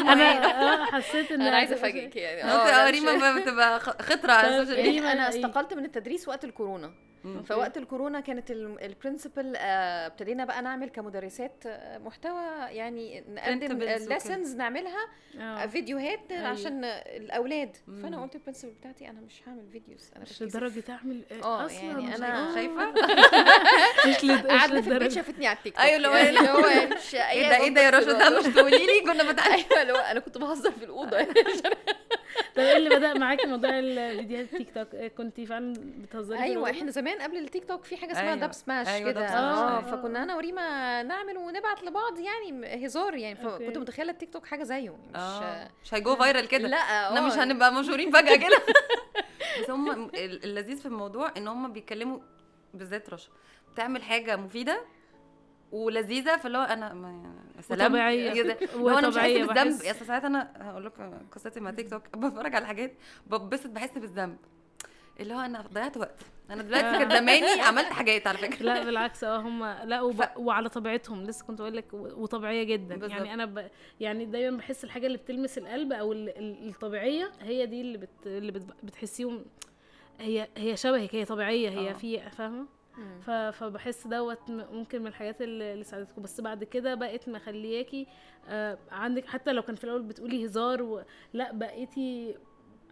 [0.01, 2.43] أنا يعني آه، حسيت إن أنا عايزة أفاجئك يعني
[2.89, 6.29] مش- ريما بتبقى خطرة على طيب، ال social إيه؟ ميديا أنا إيه؟ استقلت من التدريس
[6.29, 6.93] وقت الكورونا.
[7.45, 13.79] فوقت الكورونا كانت ال principal ابتدينا بقى نعمل كمدرسات آه، محتوى يعني نقدم.
[13.79, 15.09] lessons نعملها
[15.41, 15.67] آه.
[15.67, 16.47] فيديوهات أيوة.
[16.49, 17.77] عشان الأولاد.
[17.87, 18.03] مم.
[18.03, 20.43] فأنا قلت ال principal بتاعتي أنا مش هعمل videos أنا مش
[20.91, 22.55] أعمل آه، أصلا يعني آه.
[22.55, 22.93] شايفه
[24.09, 25.83] مش لد- مش قعدنا في البيت شافتني على التيك توك.
[25.85, 26.59] أيوة، لو يعني هي- اللي هو
[26.97, 29.93] مش إيه ده إيه ده يا رشا ده مش تقولي لي؟ كنا بتعلم أيوه اللي
[29.93, 31.17] هو أنا كنت بهزر في الأوضة.
[31.17, 31.33] يعني
[32.55, 36.71] طب إيه اللي بدأ معاكي موضوع الفيديوهات التيك توك آه، كنتي فعلا بتهزري في أيوه؟
[36.71, 38.47] إحنا زمان قبل التيك توك في حاجة اسمها أيوة.
[38.47, 39.39] دب سماش أيوة، كده سماش.
[39.59, 39.81] آه آه.
[39.81, 43.37] فكنا أنا وريما نعمل ونبعت لبعض يعني هزار يعني.
[43.37, 47.27] فكنت متخيلة التيك توك حاجة زيه مش آه مش هيجو فايرال كده لا إحنا آه.
[47.27, 48.59] مش هنبقى مشهورين فجأة كده
[49.63, 52.19] بس هم ال- اللذيذ في الموضوع إن هم بيتكلموا
[52.75, 53.29] بالذات رشا
[53.75, 54.81] بتعمل حاجة مفيدة
[55.75, 57.97] ولذيذة فاللي هو أنا ما يا سلام.
[57.97, 59.83] اللي هو أنا مش بالذنب.
[59.85, 62.93] يا ساعات أنا هقول لكم قصتي مع تيك توك بتفرج على حاجات
[63.27, 64.37] ببسط بحس بالذنب
[65.21, 66.21] اللي هو أنا ضيعت وقت
[66.51, 66.83] أنا دلوقتي.
[67.05, 70.25] كان زماني عملت حاجات على فكرة لا بالعكس آه هم لا وب...
[70.37, 73.11] وعلى طبيعتهم لسه كنت أقول لك وطبيعية جدا بالظبط.
[73.11, 73.71] يعني أنا ب...
[74.01, 76.29] يعني دايما بحس الحاجة اللي بتلمس القلب أو ال...
[76.39, 78.27] ال- الطبيعية هي دي اللي بت...
[78.27, 78.63] اللي بت...
[78.83, 79.45] بتحسيهم
[80.21, 81.93] هي هي شبهك هي طبيعية هي آه.
[81.93, 82.65] في فاهمة.
[82.65, 82.84] ف...
[83.53, 88.07] فبحس دوت ممكن من الحاجات اللي ساعدتكم بس بعد كده بقت مخلياكي
[88.49, 91.03] آه عندك حتى لو كان في الأول بتقولي هزار و...
[91.33, 92.35] لا بقيتي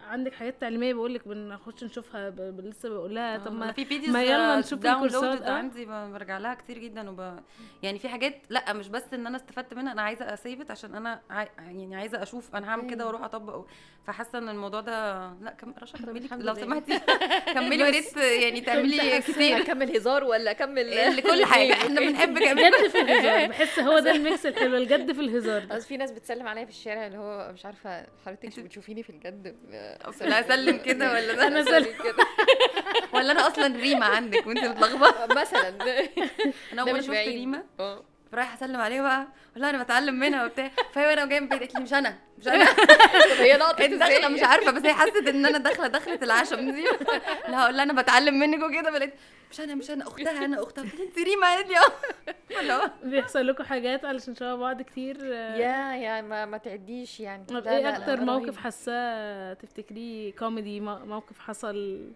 [0.08, 2.60] عندك حاجات تعليمية بقول لك بنخش نشوفها ب...
[2.60, 5.52] لسه بقول لها طب ما أنا في فيديوز ما يلا آه، نشوف الكورسات، آه.
[5.52, 7.40] عندي برجع لها كتير جدا وب...
[7.82, 11.20] يعني في حاجات لا مش بس إن أنا استفدت منها أنا عايزة اسيفت عشان أنا
[11.30, 11.48] عاي...
[11.58, 13.06] يعني عايزة أشوف أنا هعمل كده أيوة.
[13.06, 13.66] وأروح أطبق
[14.06, 15.74] فحاسة إن الموضوع ده لا كم...
[15.82, 16.54] رشا كملي لو.
[16.54, 16.98] سمحتي.
[17.54, 19.56] كملي ويا ريت يعني تعملي كتير.
[19.58, 21.72] أكمل هزار ولا أكمل؟ لكل حاجة.
[21.72, 22.70] إحنا بنحب كمان.
[22.70, 23.46] جد في الهزار.
[23.48, 25.64] بحس هو ده الميكس الحلو الجد في الهزار.
[25.66, 29.56] بس في ناس بتسلم عليا في الشارع اللي هو مش عارفة حضرتك بتشوفيني في الجد؟
[30.20, 31.84] لا أسلم كده ولا ده أنا أنا سلم.
[32.04, 32.26] كده.
[33.14, 35.68] ولا أنا أصلا ريما عندك وانت متلخبطه مثلا.
[36.72, 37.14] أنا اول ما مش شفت.
[37.16, 37.62] ريما
[38.32, 40.70] آه رايحه اسلم عليها بقى والله أنا بتعلم منها وبتاع.
[40.92, 42.64] فهي وأنا جاية من البيت قالت لي مش أنا مش أنا.
[43.40, 46.84] هي لقطت انت داخلة مش عارفة بس هي حست إن أنا داخلة دخلة العشم دي.
[47.48, 49.14] لا هقول لها أنا بتعلم منك وكده فلقيت
[49.50, 50.08] مش أنا مش أنا.
[50.08, 50.82] أختها أنا أختها.
[50.84, 51.76] قلت لها انت ريما قالت لي
[52.72, 52.90] آه.
[53.10, 57.44] بيحصل لكم حاجات علشان شبه بعض كتير؟ يا يا ما, ما تعديش يعني.
[57.44, 58.20] طب إيه أكتر.
[58.20, 62.08] موقف حاساه تفتكريه؟ كوميدي مو- موقف حصل؟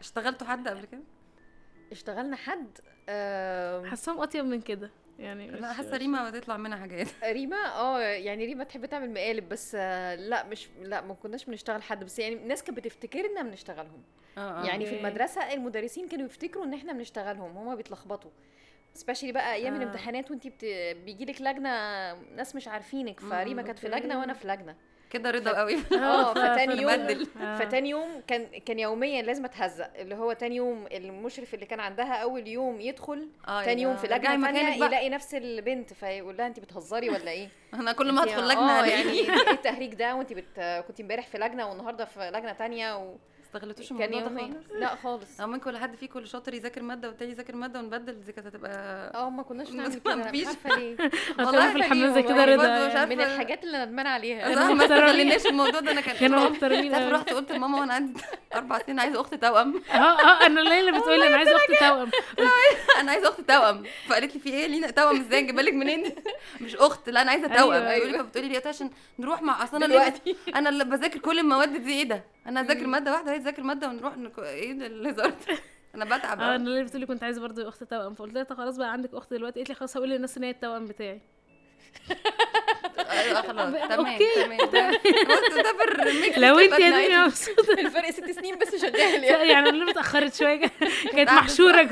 [0.00, 1.00] اشتغلتوا حد قبل كده؟
[1.92, 2.78] اشتغلنا حد
[3.08, 4.90] آم، حاساهم أطيب من كده.
[5.18, 9.48] يعني لا مش- حاسة ريما بتطلع منها حاجات ريما آه يعني ريما تحب تعمل مقالب
[9.48, 14.02] بس آه، لا مش لا ما كناش بنشتغل حد بس يعني الناس كانت بتفتكرنا بنشتغلهم
[14.38, 14.98] آه يعني في.
[15.00, 18.30] المدرسة المدرسين كانوا يفتكروا إن إحنا بنشتغلهم هما بيتلخبطوا
[18.94, 19.76] سبيشالي بقى أيام آه.
[19.82, 20.64] الامتحانات وانتي بت...
[21.04, 21.70] بيجي لك لجنة
[22.14, 23.88] ناس مش عارفينك فريما مم، كانت في.
[23.88, 24.76] لجنة وأنا في لجنة
[25.12, 26.90] كده رضا قوي آه فتاني يوم.
[27.40, 27.58] آه.
[27.58, 32.14] فتاني يوم كان كان يوميا لازم أتهزق اللي هو تاني يوم المشرف اللي كان عندها
[32.14, 34.84] أول يوم يدخل آه تاني يوم في لجنة تانية.
[34.86, 38.84] يلاقي نفس البنت فيقول لها انت بتهزري ولا إيه أنا كل ما أدخل لجنة آه
[38.84, 40.84] الاقي يعني إيه التهريج ده وانت بت...
[40.88, 43.16] كنت امبارح في لجنة والنهاردة في لجنة تانية و...
[43.56, 44.54] استغلتوش كان يومين.
[44.74, 45.40] لا خالص.
[45.40, 48.70] ممكن كل حد فيكم اللي شاطر يذاكر مادة والتاني يذاكر مادة ونبدل دي كانت هتبقى
[49.14, 50.14] آه ما كناش ما نعمل كده.
[50.16, 50.96] مش عارفة ليه؟
[51.38, 53.04] والله في الحمام زي كده رضا.
[53.04, 54.54] من الحاجات اللي ندمان عليها.
[54.56, 54.84] صح ما.
[54.92, 57.10] استغلناش الموضوع ده أنا كان كانوا أوي.
[57.12, 58.20] رحت قلت لماما وأنا عندي
[58.54, 59.82] أربع سنين عايزة أخت توأم.
[59.90, 62.10] آه آه أنا ليلى بتقولي أنا عايزة أختي توأم.
[63.00, 63.82] أنا عايزة أخت توأم.
[64.08, 66.14] فقالت لي في إيه؟ لينا توأم إزاي؟ نجيبها لك منين؟
[66.60, 67.72] مش أخت لا أنا عايزة توأم.
[67.72, 68.22] أيوة، بتقولي أيوة.
[68.22, 70.12] فبتقولي لي إيه عشان نروح مع أصل أنا
[70.56, 73.88] أنا اللي بذاكر كل المواد دي إيه ده؟ أنا اذاكر مادة واحدة هي تذاكر مادة
[73.88, 74.38] ونروح نك...
[74.38, 75.32] إيه الهزار
[75.94, 76.54] أنا بتعب آه.
[76.56, 79.30] أنا ليلى بتقولي كنت عايزة برضه أخت توأم فقلت لها طب خلاص بقى عندك أخت
[79.34, 81.20] دلوقتي قالت لي خلاص هقول للناس إن هي التوأم بتاعي.
[83.10, 83.74] أيوه خلاص.
[83.88, 84.18] تمام.
[84.18, 84.58] تمام.
[85.62, 87.72] ده في الريميكس لو أنت يا دنيا مبسوطة.
[87.80, 89.48] الفرق ست سنين بس شغال يعني.
[89.48, 90.66] يعني اللي اتاخرت شوية.
[91.12, 91.82] كانت محشورة.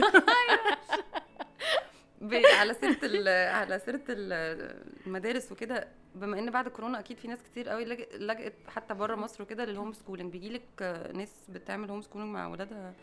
[2.20, 4.74] ب- على سيرة ال- على سيرة ال-
[5.06, 9.14] المدارس وكده بما إن بعد كورونا أكيد في ناس كتير قوي لج- لجأت حتى بره
[9.16, 10.82] مصر وكده لل homeschooling بيجي لك
[11.14, 12.94] ناس بتعمل homeschooling مع اولادها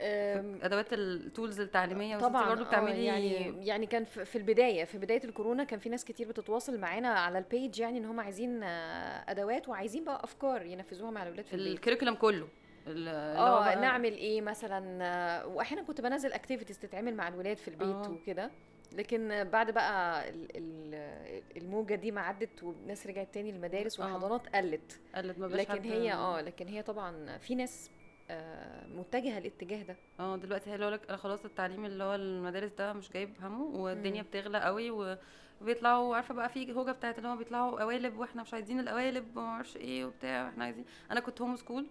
[0.00, 4.98] أم، أدوات ال tools التعليمية طبعا برضه آه، بتعملي يعني يعني كان في البداية في
[4.98, 8.62] بداية الكورونا كان في ناس كتير بتتواصل معانا على ال page يعني إن هم عايزين
[8.62, 11.72] آه، أدوات وعايزين بقى أفكار ينفذوها مع الاولاد في البيت.
[11.74, 12.48] ال curriculum كله.
[12.88, 18.08] آه نعمل إيه مثلا؟ آه، واحيانا كنت بنزل activities تتعمل مع الولاد في البيت.
[18.10, 18.50] وكده.
[18.92, 24.00] لكن بعد بقى ال- ال- الموجة دي ما عدت والناس رجعت تاني المدارس.
[24.00, 27.90] والحضانات قلت قالت ما لكن هي آه لكن هي طبعا في ناس
[28.30, 33.10] آه، متجهة الاتجاه ده آه دلوقتي هيقول لك خلاص التعليم اللي هو المدارس ده مش
[33.12, 34.22] جايب همه والدنيا.
[34.22, 35.16] بتغلى قوي و-
[35.62, 39.46] وبيطلعوا عارفة بقى في هوجة بتاعت اللي هو بيطلعوا قوالب وإحنا مش عايزين القوالب وما
[39.48, 41.86] أعرفش إيه وبتاع إحنا عايزين أنا كنت هوم سكول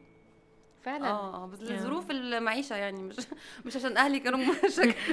[0.83, 1.07] فعلا.
[1.07, 1.59] آه آه بس.
[1.61, 3.15] لظروف المعيشة يعني مش
[3.65, 4.39] مش عشان أهلي كانوا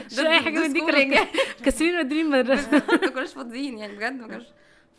[0.07, 1.25] مش أي حاجة من دي كانوا
[1.65, 2.71] كاسرين مدرين مدرسة.
[2.73, 4.47] ما كناش فاضيين يعني بجد ما كانوش.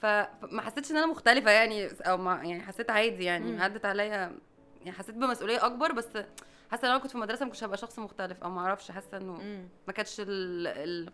[0.01, 0.05] ف-
[0.41, 3.61] فما حسيتش إن أنا مختلفة يعني أو ما يعني حسيت عادي يعني.
[3.63, 4.05] عدت عليا
[4.85, 6.07] يعني حسيت بمسؤولية أكبر بس
[6.71, 9.17] حاسة لو أنا كنت في المدرسة ما كنتش هبقى شخص مختلف أو ما أعرفش حاسة
[9.17, 9.63] إنه.
[9.87, 10.67] ما كانتش ال...
[10.67, 11.09] ال...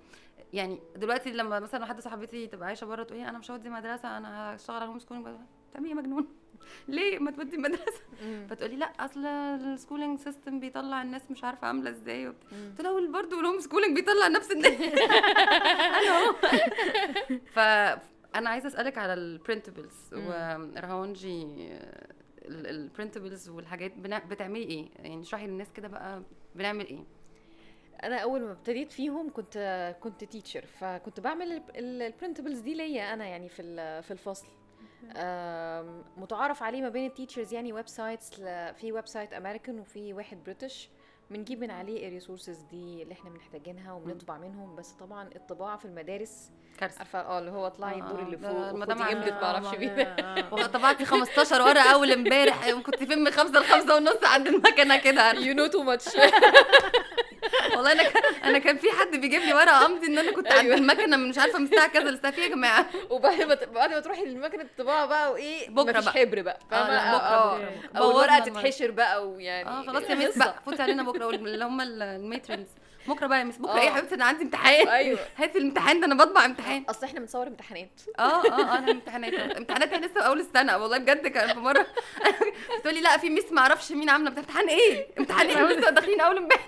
[0.54, 4.18] يعني دلوقتي لما مثلا حد صاحبتي تبقى عايشة بره تقول لي أنا مش هودي مدرسة
[4.18, 5.28] أنا هشتغل على home schooling
[5.74, 6.28] تعملي إيه مجنون.
[6.88, 8.48] ليه ما تودي مدرسه مم.
[8.50, 12.28] فتقولي لا أصل ال schooling system بيطلع الناس مش عارفة عاملة إزاي.
[12.28, 16.36] قلت لها برضه ال home schooling بيطلع نفس الناس أنا أهو.
[17.56, 20.14] فانا عايزة أسألك على ال printables.
[20.14, 21.70] ورهونجي
[22.46, 26.24] ال printables والحاجات بتعملي إيه؟ يعني اشرحي للناس كده بقى
[26.56, 27.04] بنعمل إيه.
[28.04, 33.26] أنا أول ما ابتديت فيهم كنت كنت teacher فكنت بعمل ال printables دي ليا أنا
[33.26, 34.48] يعني في في الفصل.
[36.18, 38.30] متعارف عليه ما بين ال teachers يعني websites
[38.80, 40.90] في website American وفي واحد British
[41.30, 45.86] بنجيب من عليه ال resources دي اللي إحنا محتاجينها وبنطبع منهم بس طبعا الطباعة في
[45.86, 47.00] المدارس كارثة.
[47.00, 49.20] عارفة آه اللي هو اطلعي الدور آه، اللي فوق المدام عارفة.
[49.20, 49.92] جامدة معرفش مين
[50.52, 55.32] وطبعت 15 ورقة أول امبارح كنت فين من خمسة لخمسة ونص عند المكنة كده.
[55.32, 56.06] you know too much
[57.82, 58.04] والله أنا
[58.44, 60.76] أنا كان في حد بيجيب لي ورقة امضي إن أنا كنت عند أيوة.
[60.76, 62.86] المكنة من مش عارفة من الساعة كذا للساعه في يا جماعة.
[63.10, 66.14] وبعد ما بعد ما تروحي لمكنه الطباعه بقى وإيه مفيش بقى.
[66.14, 67.58] حبر بقى آه فاهمة؟ بكرة آه.
[67.58, 67.70] بكرة.
[67.90, 68.00] بكرة.
[68.00, 68.62] أو الورقه بوظنا المرة.
[68.62, 70.38] تتحشر بقى ويعني آه خلاص يا miss.
[70.38, 70.56] بقى.
[70.66, 72.68] فوتي علينا بكرة اللي هم ال matrons
[73.08, 73.78] بكرة بقى يا miss بكرة آه.
[73.80, 74.88] إيه يا حبيبتي؟ أنا عندي امتحان.
[74.88, 75.20] أيوه.
[75.38, 76.84] هاتي الامتحان ده أنا بطبع امتحان.
[76.90, 78.02] أصل إحنا بنصور امتحانات.
[78.20, 80.78] آه آه آه أنا امتحانات امتحانات إحنا لسه أول السنة.
[80.78, 81.86] والله بجد كان في مرة.
[82.80, 84.30] بتقولي لا في miss ما أعرفش مين عاملة.
[84.30, 86.62] امتحان إيه؟ امتحان إيه؟ لسه داخلين أول امبارح.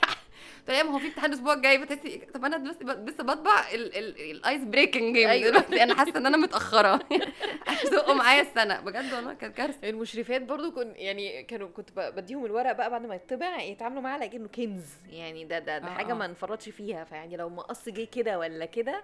[0.70, 5.16] ما هو في امتحان الأسبوع الجاي فتحسي طب أنا دلوقتي لسه بطبع ال ice breaking
[5.16, 5.49] جيم أيوة.
[5.49, 5.84] دلوقتي.
[5.84, 6.99] أنا حاسة إن أنا متأخرة.
[7.91, 8.80] زقوا معايا السنة.
[8.80, 9.89] بجد والله كانت كارثة.
[9.89, 14.36] المشرفات برضو كن يعني كانوا كنت بديهم الورق بقى بعد ما يطبع يتعاملوا معاه على
[14.36, 14.86] انه كنز.
[15.09, 16.14] يعني ده ده, ده آه، حاجة.
[16.14, 17.03] ما نفرطش فيها.
[17.03, 19.03] فيعني لو مقص جه كده ولا كده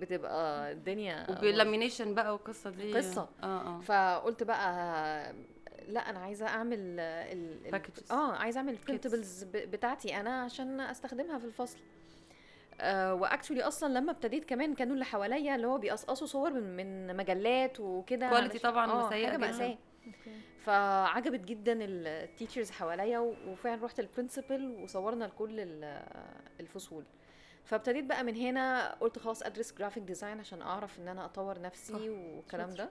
[0.00, 2.92] بتبقى الدنيا وبال lamination بقى والقصة دي.
[2.94, 3.28] قصة.
[3.42, 3.80] آه آه.
[3.80, 5.34] فقلت بقى
[5.90, 7.00] لا أنا عايزة أعمل ال
[7.68, 8.12] ال- packages.
[8.12, 11.78] آه عايزة أعمل ال printables بتاعتي أنا عشان أستخدمها في الفصل
[12.80, 16.76] آه و actually أصلا لما ابتديت كمان كانوا اللي حواليا اللي هو بيقصقصوا صور من
[17.06, 19.36] من مجلات وكده علشان- طبعاً آه حاجة جداً.
[19.36, 19.78] مأساة
[20.58, 26.02] فعجبت جدا ال teachers حواليا وفعلا رحت ال principal وصورنا لكل ال-
[26.60, 27.04] الفصول
[27.64, 32.10] فابتديت بقى من هنا قلت خلاص أدرس graphic design عشان أعرف إن أنا أطور نفسي.
[32.10, 32.70] والكلام.
[32.70, 32.90] ده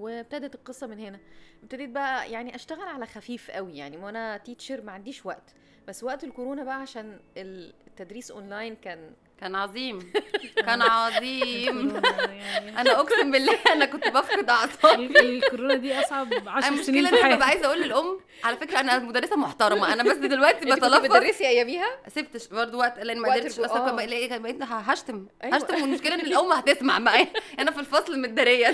[0.00, 1.18] وابتدت القصة من هنا.
[1.62, 5.54] ابتديت بقى يعني أشتغل على خفيف قوي يعني وأنا teacher ما عنديش وقت.
[5.88, 10.12] بس وقت الكورونا بقى عشان التدريس اونلاين كان كان عظيم.
[10.66, 12.02] كان عظيم.
[12.30, 12.80] يعني.
[12.80, 15.06] أنا أقسم بالله أنا كنت بفقد أعصابي.
[15.06, 18.56] ال- الكورونا دي أصعب 10 المشكلة سنين في أنا ببقى حياتي عايزة أقول للأم على
[18.56, 19.92] فكرة أنا مدرسة محترمة.
[19.92, 20.96] أنا بس دلوقتي بتلفظ.
[21.04, 23.92] بتدرسي أياميها؟ سبتش برضه وقت لأن ما قدرتش أصلا آه.
[24.38, 25.26] بقيت هشتم.
[25.44, 25.56] أيوة.
[25.56, 27.26] هشتم والمشكلة إن الأم هتسمع بقى
[27.60, 28.66] أنا في الفصل متدارية.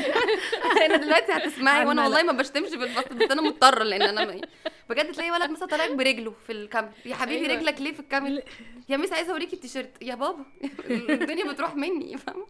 [0.87, 2.03] أنا دلوقتي هتسمعي وأنا.
[2.03, 4.41] والله ما بشتمش في الفصل بس أنا مضطرة لأن أنا
[4.91, 6.93] بجد تلاقي ولد مثلا طالع برجله في الكاميرا.
[7.05, 7.59] يا حبيبي أيوة.
[7.61, 8.43] رجلك ليه في الكاميرا؟
[8.89, 10.03] يا miss عايزة اوريكي التيشيرت.
[10.03, 10.45] يا بابا.
[10.91, 12.47] الدنيا بتروح مني فاهمة؟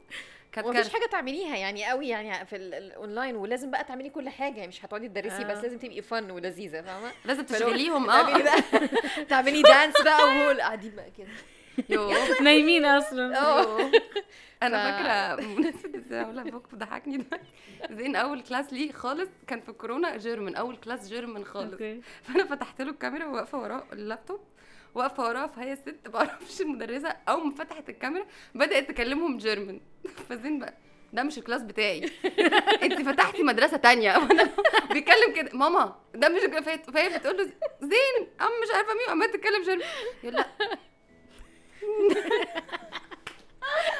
[0.53, 0.93] كانت كارثة.
[0.93, 4.55] حاجة تعمليها يعني قوي يعني في ال- الاونلاين ولازم بقى تعملي كل حاجة.
[4.57, 5.47] يعني مش هتقعدي تدرسي آه.
[5.55, 8.07] بس لازم تبقي fun ولذيذة فاهمة؟ لازم تشغليهم.
[8.07, 8.63] تعملي آه.
[9.31, 11.29] تعملي dance بقى وهو قاعدين بقى كده.
[12.43, 13.41] نايمين أصلا.
[13.41, 13.91] آه
[14.63, 17.47] أنا فاكرة بمناسبه إزاي أقول لك موقف ضحكني دلوقتي
[17.91, 21.73] زين أول class ليه خالص كان في الكورونا German أول class German خالص.
[21.73, 22.01] أوكي.
[22.23, 24.41] فأنا فتحت له الكاميرا وواقفة وراه اللابتوب
[24.95, 29.81] واقفة وراه فهي الست ما أعرفش المدرسة أول ما فتحت الكاميرا بدأت تكلمهم German.
[30.29, 30.75] فزين بقى
[31.13, 32.11] ده مش ال class بتاعي.
[32.83, 34.17] انت فتحتي مدرسة تانية.
[34.19, 34.51] وأنا
[34.93, 37.45] بيتكلم كده ماما ده مش فهي فهي بتقول له
[37.81, 39.09] زين أم مش عارفة مين.
[39.09, 39.83] وعمال تتكلم German.
[40.23, 40.47] يقول لأ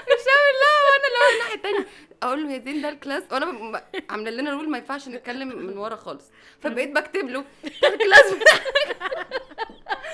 [0.07, 1.87] مش هعمل لا وأنا اللي هو الناحية التانية.
[2.23, 3.23] أقول له يا زين ده ال class.
[3.33, 6.25] وأنا عاملة لنا rule ما ينفعش نتكلم من ورا خالص.
[6.63, 7.45] فبقيت بكتب له
[7.83, 8.33] ده ال class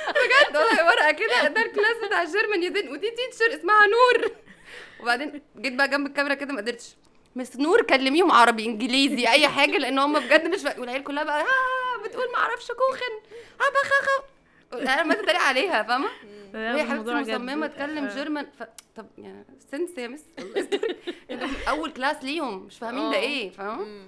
[0.08, 2.88] بجد والله ورقة كده ده ال class بتاع German يا زين.
[2.92, 4.30] ودي teacher اسمها نور.
[5.00, 6.86] وبعدين جيت بقى جنب الكاميرا كده ما قدرتش.
[7.36, 10.64] miss نور كلميهم عربي انجليزي أي حاجة لأن هم بجد مش.
[10.78, 13.36] والعيال كلها بقى آه بتقول ما أعرفش Kuchen.
[13.60, 14.24] عبخخ
[14.74, 16.08] أنا ما تتريق عليها فاهمة؟
[16.54, 17.14] وهي حبيبتي.
[17.14, 18.14] مصممة اتكلم آه.
[18.14, 18.62] جيرمان ف...
[18.96, 20.24] طب يعني سنس يا مس.
[21.68, 23.20] أول كلاس ليهم مش فاهمين ده آه.
[23.20, 24.06] إيه فاهمة.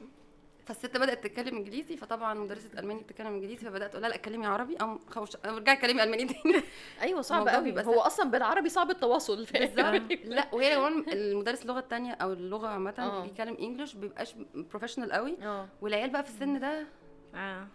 [0.66, 4.76] فالست بدأت تتكلم إنجليزي فطبعا مدرسة الماني بتتكلم إنجليزي فبدأت أقول لها لا اتكلمي عربي
[4.76, 6.62] أم خوش ارجعي اتكلمي ألماني تاني.
[7.02, 7.64] أيوه صعب قوي.
[7.64, 9.46] بيبقى هو أصلا بالعربي صعب التواصل.
[9.52, 10.02] بالظبط.
[10.24, 12.70] لا وهي كمان المدرس اللغة التانية أو اللغة آه.
[12.70, 15.36] عامه بيتكلم انجلش بيبقاش بروفيشنال قوي.
[15.82, 16.86] والعيال بقى في السن ده
[17.34, 17.66] آه.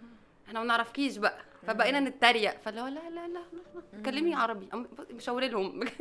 [0.50, 1.40] إحنا ما نعرفكيش بقى.
[1.68, 2.58] فبقينا نتريق.
[2.60, 4.70] فاللي هو لا لا لا لا اتكلمي عربي.
[5.12, 5.92] مشاوري لهم بجد.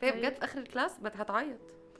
[0.00, 1.58] فهي بجد في آخر ال class بقت هتعيط.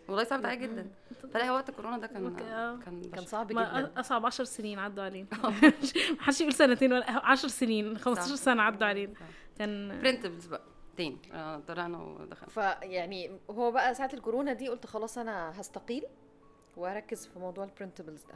[0.09, 0.91] والله صعبت عليا جدا.
[1.35, 2.77] فلا هو وقت الكورونا ده كان آه.
[2.85, 3.25] كان كان.
[3.27, 4.01] صعب ما جدا.
[4.01, 5.29] أصعب 10 سنين عدوا علينا.
[6.21, 7.99] محدش يقول سنتين ولا 10 سنين.
[7.99, 8.35] 15 صح.
[8.35, 9.15] سنة عدوا علينا.
[9.59, 10.63] كان printables بقى.
[10.97, 11.19] تاني.
[11.33, 12.49] آه، طلعنا ودخلنا.
[12.51, 16.05] فيعني هو بقى ساعة الكورونا دي قلت خلاص أنا هستقيل
[16.77, 18.35] واركز في موضوع ال printables ده.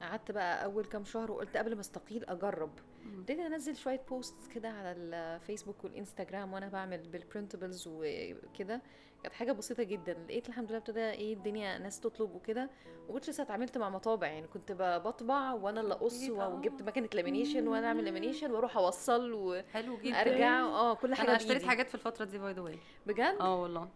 [0.00, 2.70] قعدت بقى أول كام شهر وقلت قبل ما أستقيل أجرب.
[3.18, 8.82] ابتديت انزل شوية posts كده على الفيسبوك والانستجرام وأنا بعمل بال printables وكده.
[9.22, 10.16] كانت حاجة بسيطة جدا.
[10.28, 12.70] لقيت الحمد لله ابتدى إيه الدنيا ناس تطلب وكده.
[13.08, 14.26] وكنت لسه اتعاملت مع مطابع.
[14.26, 14.72] يعني كنت
[15.04, 16.30] بطبع وأنا اللي أقص.
[16.30, 20.14] وجبت مكنة lamination وأنا اعمل lamination وأروح أوصل حلو جدا.
[20.62, 21.62] آه كل حاجة أنا اشتريت.
[21.62, 23.88] حاجات في الفترة دي by the way بجد؟ آه والله.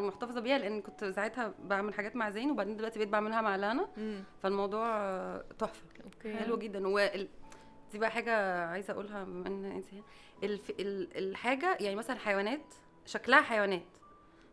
[0.00, 3.88] محتفظة بيها لأن كنت ساعتها بعمل حاجات مع زين وبعدين دلوقتي بقيت بعملها مع لانا.
[4.42, 4.86] فالموضوع
[5.58, 5.86] تحفة.
[6.22, 6.88] حلو جدا.
[7.96, 9.86] دي بقى حاجة عايزة أقولها بما إن أنت.
[10.42, 10.70] الف...
[10.70, 11.16] ال...
[11.16, 12.74] الحاجة يعني مثلا حيوانات
[13.06, 13.82] شكلها حيوانات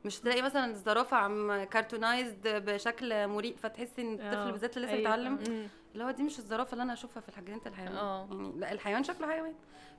[0.06, 4.96] مش تلاقي مثلا الزرافة عم كارتونايزد بشكل مريب فتحسي إن آه، الطفل بالذات اللي لسه
[4.96, 5.16] أيوة.
[5.16, 5.68] بيتعلم مم.
[5.94, 8.28] اللي هو دي مش الزرافة اللي أنا أشوفها في الحاجات الحيوان آه.
[8.32, 9.54] يعني لا الحيوان شكله حيوان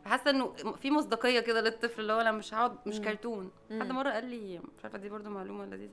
[0.04, 3.00] فحاسة إنه في مصداقية كده للطفل اللي هو أنا مش هقعد مش.
[3.00, 3.92] كرتون حد.
[3.92, 5.92] مرة قال لي مش عارفة دي برضو معلومة لذيذة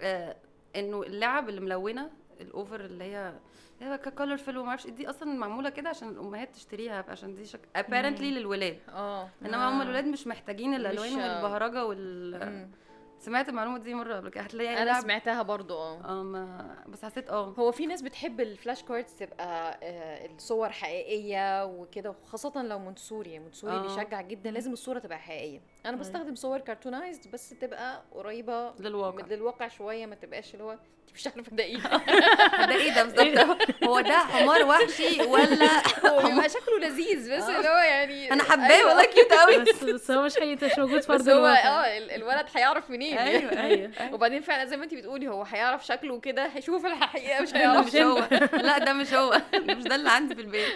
[0.00, 0.36] آه
[0.76, 2.10] إنه اللعب اللي ملونة
[2.42, 3.32] ال over اللي هي
[3.80, 7.60] هي colorful وما أعرفش إيه، دي أصلا معمولة كده عشان الأمهات تشتريها عشان دي شك...
[7.76, 8.78] apparently للولاد.
[8.88, 9.28] آه.
[9.42, 9.82] إنما هم آه.
[9.82, 12.70] الولاد مش محتاجين الألوان والبهرجة وال مم.
[13.18, 14.42] سمعت المعلومة دي مرة قبل كده.
[14.44, 16.04] هتلاقي أنا لعب- سمعتها برضو آه.
[16.04, 17.54] آه ما بس حسيت آه.
[17.58, 23.38] هو في ناس بتحب ال flash cards تبقى آه، الصور حقيقية وكده وخاصة لو Montessori
[23.38, 23.82] Montessori آه.
[23.82, 25.60] بيشجع جدا لازم الصورة تبقى حقيقية.
[25.86, 29.22] أنا بستخدم صور cartoonized بس تبقى قريبة للواقع.
[29.22, 30.78] من للواقع شوية ما تبقاش اللي هو
[31.14, 31.76] مش عارفة ده إيه.
[32.68, 33.58] ده إيه ده بالظبط؟
[33.88, 35.68] هو ده حمار وحشي ولا
[36.10, 38.88] هو بيبقى شكله لذيذ بس اللي هو يعني أنا حباه أيوة.
[38.88, 39.58] والله cute قوي.
[39.58, 43.18] بس بس هو مش حقيقي مش موجود في أرض هو آه ال- الولد هيعرف منين
[43.18, 47.54] أيوه أيوه وبعدين فعلا زي ما انت بتقولي هو هيعرف شكله كده هيشوف الحقيقة مش
[47.54, 48.18] هيعرف مش هو.
[48.52, 49.40] لا ده مش هو.
[49.54, 50.72] مش ده اللي عندي في البيت.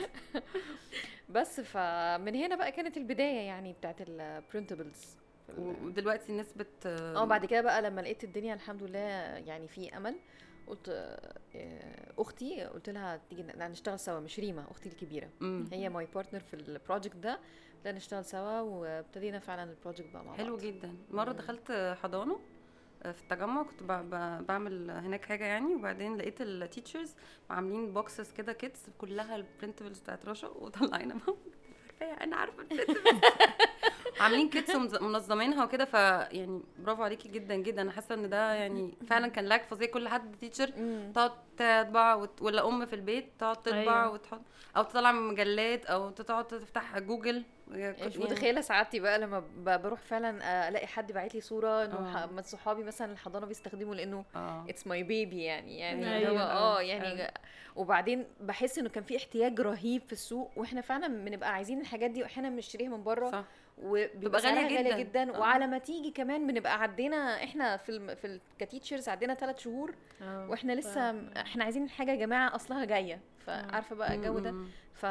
[1.28, 5.16] بس فمن هنا بقى كانت البداية يعني بتاعت ال printables
[5.59, 10.16] ودلوقتي نسبة آه بعد كده بقى لما لقيت الدنيا الحمد لله يعني في أمل
[10.66, 15.28] قلت آه، أختي قلت لها تيجي نشتغل سوا مش ريما أختي الكبيرة.
[15.40, 15.68] مم.
[15.72, 17.38] هي my partner في ال project ده
[17.84, 20.38] لا نشتغل سوا وابتدينا فعلا ال project بقى مع بعض.
[20.38, 20.94] حلو جدا.
[21.11, 22.38] مرة دخلت حضانة
[23.03, 27.14] آه، في التجمع كنت ب- ب- بعمل هناك حاجة يعني وبعدين لقيت ال teachers
[27.51, 31.36] عاملين boxes كده kits كلها ال printables بتاعت رشا وطلعينا بقى.
[32.24, 33.20] أنا عارفة ال printables
[34.21, 39.29] عاملين kits ومنظمينها وكده فيعني برافو عليكي جدا جدا أنا حاسة إن ده يعني فعلا
[39.29, 40.70] كان lack فظيع كل حد teacher.
[41.14, 42.43] تقعد تطبع وت...
[42.43, 44.11] ولا أم في البيت تقعد تطبع أيوة.
[44.11, 44.41] وتحط
[44.77, 50.01] أو تطلع من مجلات أو تقعد تفتح جوجل يعني مش متخيلة سعادتي بقى لما بروح
[50.01, 52.27] فعلا آه، ألاقي حد باعت لي صورة إنه آه.
[52.27, 54.25] من صحابي مثلا الحضانه بيستخدموا لأنه
[54.68, 56.31] it's my baby يعني يعني أيوة.
[56.31, 57.31] هو آه يعني أيوة.
[57.77, 62.23] وبعدين بحس إنه كان في احتياج رهيب في السوق وإحنا فعلا بنبقى عايزين الحاجات دي
[62.23, 63.45] واحيانا بنشتريها من بره صح
[63.79, 65.24] وبيبقى غالية غالية غاليه جداً.
[65.24, 65.41] جدا آه.
[65.41, 68.14] وعلى ما تيجي كمان بنبقى عدينا إحنا في الم...
[68.14, 68.41] في ال...
[68.59, 70.49] ك teachers عدينا ثلاث شهور آه.
[70.51, 71.11] وإحنا لسه
[71.41, 74.55] إحنا عايزين الحاجة يا جماعة أصلها جاية فعارفة بقى الجو ده.
[74.95, 75.07] ف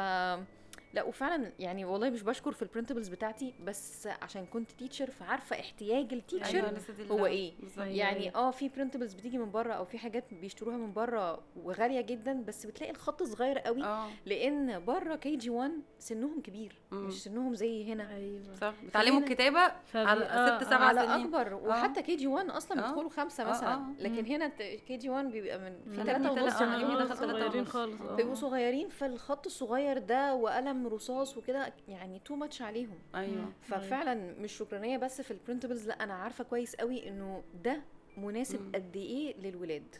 [0.96, 5.60] لا وفعلا يعني والله مش بشكر في ال printables بتاعتي بس عشان كنت teacher فعارفة
[5.60, 6.80] احتياج ال teacher أيوة،
[7.10, 7.78] هو إيه؟ بالظبط.
[7.78, 7.96] أيوة.
[7.96, 12.42] يعني آه في printables بتيجي من بره أو في حاجات بيشتروها من بره وغالية جدا
[12.46, 17.06] بس بتلاقي الخط صغير قوي آه لأن بره KG 1 سنهم كبير مم.
[17.06, 21.00] مش سنهم زي هنا أيوه صح بتعلموا فهنا- الكتابة فبي- على آه، ست سبع على
[21.00, 22.86] سنين أكبر وحتى KG 1 أصلا آه.
[22.88, 23.86] بيدخلوا خمسة آه، مثلا آه.
[23.98, 24.26] لكن مم.
[24.32, 24.48] هنا
[24.86, 28.14] KG 1 بيبقى من في في ونص يعني آه، صغيرين خالص آه.
[28.16, 32.98] بيبقوا صغيرين فالخط الصغير ده وقلم رصاص وكده يعني too much عليهم.
[33.14, 33.52] أيوه.
[33.62, 37.82] ففعلا مش شكرانية بس في ال printables لأ أنا عارفة كويس قوي إنه ده
[38.16, 38.74] مناسب.
[38.74, 39.96] قد إيه للولاد.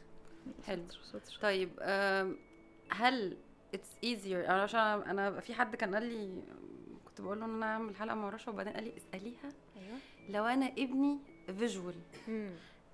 [0.66, 0.82] حلو.
[1.42, 1.70] طيب
[2.90, 3.36] هل
[3.74, 6.42] it's easier عشان أنا في حد كان قال لي
[7.04, 9.48] كنت بقول له إن أنا أعمل حلقة مع رشا وبعدين قال لي اسأليها.
[9.76, 9.98] أيوه.
[10.28, 11.18] لو أنا ابني
[11.58, 11.94] visual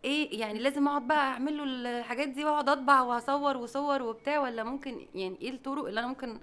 [0.05, 4.65] إيه يعني لازم أقعد بقى أعمل له الحاجات دي وأقعد أطبع وأصور وصور وبتاع ولا
[4.65, 6.41] ممكن يعني إيه الطرق اللي أنا ممكن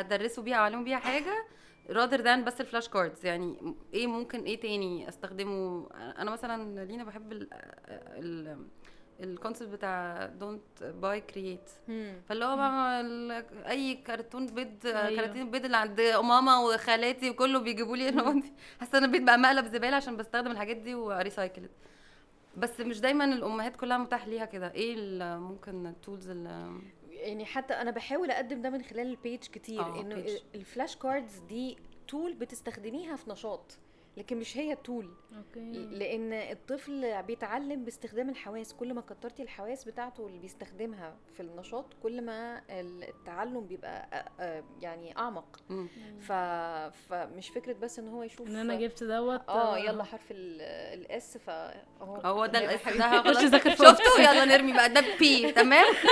[0.00, 1.44] أدرسه بيها اعلمه بيها حاجة
[1.88, 7.04] rather than بس ال flash cards يعني إيه ممكن إيه تاني أستخدمه؟ أنا مثلا لينا
[7.04, 7.48] بحب ال
[7.90, 8.58] ال
[9.20, 11.70] ال concept بتاع don't buy create
[12.28, 12.58] فاللي هو
[13.68, 15.16] أي كرتون بيض أيوة.
[15.22, 19.66] كراتين بيض اللي عند ماما وخالاتي وكله بيجيبوا لي دي- حاسة إن البيت بقى مقلب
[19.66, 21.62] زبالة عشان بستخدم الحاجات دي و recycle
[22.56, 24.72] بس مش دايما الأمهات كلها متاح ليها كده.
[24.74, 24.96] إيه
[25.38, 26.70] ممكن ال tools اللي
[27.12, 30.24] يعني حتى أنا بحاول أقدم ده من خلال ال page كتير آه، إنه.
[30.54, 31.76] ال flash cards دي
[32.08, 33.78] tool بتستخدميها في نشاط
[34.16, 35.72] لكن مش هي ال tool okay.
[35.90, 42.22] لأن الطفل بيتعلم باستخدام الحواس كل ما كترتي الحواس بتاعته اللي بيستخدمها في النشاط كل
[42.22, 44.24] ما التعلم بيبقى
[44.80, 45.60] يعني أعمق.
[45.68, 45.88] مم.
[46.20, 46.32] ف...
[47.08, 51.38] فمش فكرة بس إن هو يشوف إن أنا جبت دوت آه يلا حرف ال S
[51.38, 52.88] فاهو هو ده ال S.
[52.98, 53.22] ده
[53.58, 53.98] خلاص.
[53.98, 54.92] شفتوا يلا نرمي بقى.
[54.92, 55.94] ده B تمام؟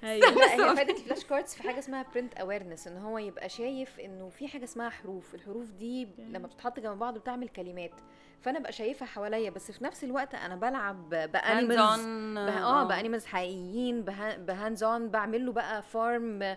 [0.02, 0.20] لا هي
[0.76, 4.48] فايده ال flash cards في حاجة اسمها print awareness إن هو يبقى شايف إنه في
[4.48, 7.90] حاجة اسمها حروف الحروف دي لما بتتحط جنب بعض بتعمل كلمات
[8.40, 11.78] فأنا ابقى شايفها حواليا بس في نفس الوقت أنا بلعب ب animals.
[12.38, 14.36] آه ب animals حقيقيين به...
[14.36, 16.56] ب hands on بعمل له بقى farm.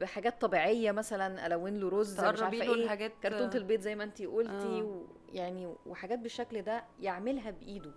[0.00, 4.26] بحاجات طبيعية مثلا ألون له رز مش عارفة إيه الحاجات كرتونه البيض زي ما أنتي
[4.26, 5.02] قلتي آه.
[5.32, 7.92] يعني وحاجات بالشكل ده يعملها بإيده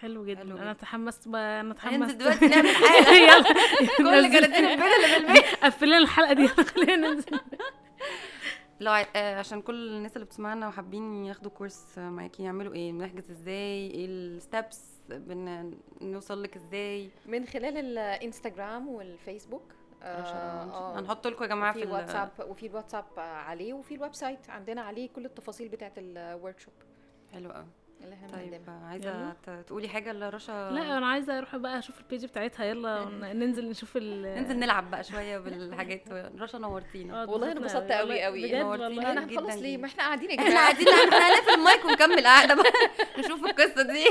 [0.00, 0.38] حلو جدا.
[0.40, 0.72] حلو أنا.
[0.72, 2.14] تحمست بقى أنا اتحمست.
[2.14, 3.14] دلوقتي نعمل حاجة.
[3.14, 3.54] يلا.
[3.98, 4.38] كل ننزل.
[4.38, 5.44] كراتين البيض اللي في البيت.
[5.64, 6.48] قفلنا الحلقة دي.
[6.48, 7.40] خلينا ننزل.
[8.80, 13.30] لو آه، عشان كل الناس اللي بتسمعنا وحابين ياخدوا course آه، معاكي يعملوا إيه؟ بنحجز
[13.30, 19.62] إزاي؟ إيه ال steps بنوصل لك إزاي؟ من خلال الانستغرام والفيسبوك
[20.02, 24.50] آه هنحط لكم يا جماعة في في ال- واتساب وفي الواتساب عليه وفي ال website
[24.50, 26.74] عندنا عليه كل التفاصيل بتاعه ال workshop
[27.32, 27.66] حلو قوي
[28.04, 29.32] اللي إحنا طيب آه، عايزة
[29.66, 32.64] تقولي حاجة لرشا؟ لا أنا عايزة أروح بقى أشوف ال page بتاعتها.
[32.64, 36.02] يلا ننزل نشوف ال ننزل نلعب بقى شوية بالحاجات.
[36.40, 37.22] رشا نورتينا.
[37.22, 39.76] آه، والله أنا انبسطت قوي قوي نورتينا إحنا هنخلص ليه.
[39.76, 40.62] ما إحنا قاعدين يا إحنا جماعة.
[40.64, 42.72] قاعدين لا، إحنا هنقفل المايك ونكمل قاعدة بقى.
[43.18, 44.04] نشوف القصة دي.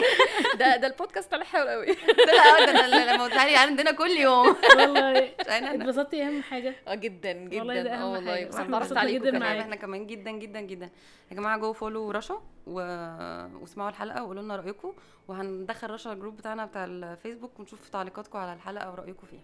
[0.59, 4.55] ده ده البودكاست طلع حلو قوي لا ده أنا لما لي عندنا كل يوم.
[4.77, 5.29] والله.
[5.49, 6.75] اتبسطتي أهم حاجة.
[6.87, 7.59] آه جدا جدا.
[7.59, 8.17] والله ده آه.
[8.19, 9.41] بس وإحنا اتعرفت انبسطنا عليكم جداً كمان.
[9.41, 9.57] معاك.
[9.59, 10.89] إحنا كمان جدا جدا جدا.
[11.31, 12.41] يا جماعة go follow رشا.
[12.67, 12.73] و...
[13.61, 14.93] واسمعوا الحلقة وقولوا لنا رأيكم
[15.27, 19.41] وهندخل رشا ال group بتاعنا بتاع الفيسبوك ونشوف تعليقاتكم على الحلقة ورايكم فيها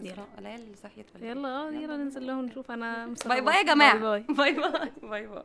[0.00, 0.24] يلا.
[0.38, 3.40] ليالي صحيت إيه؟ يلا آه يلا ننزل له ونشوف أنا bye.
[3.40, 4.52] bye يا جماعة bye bye
[5.02, 5.42] bye bye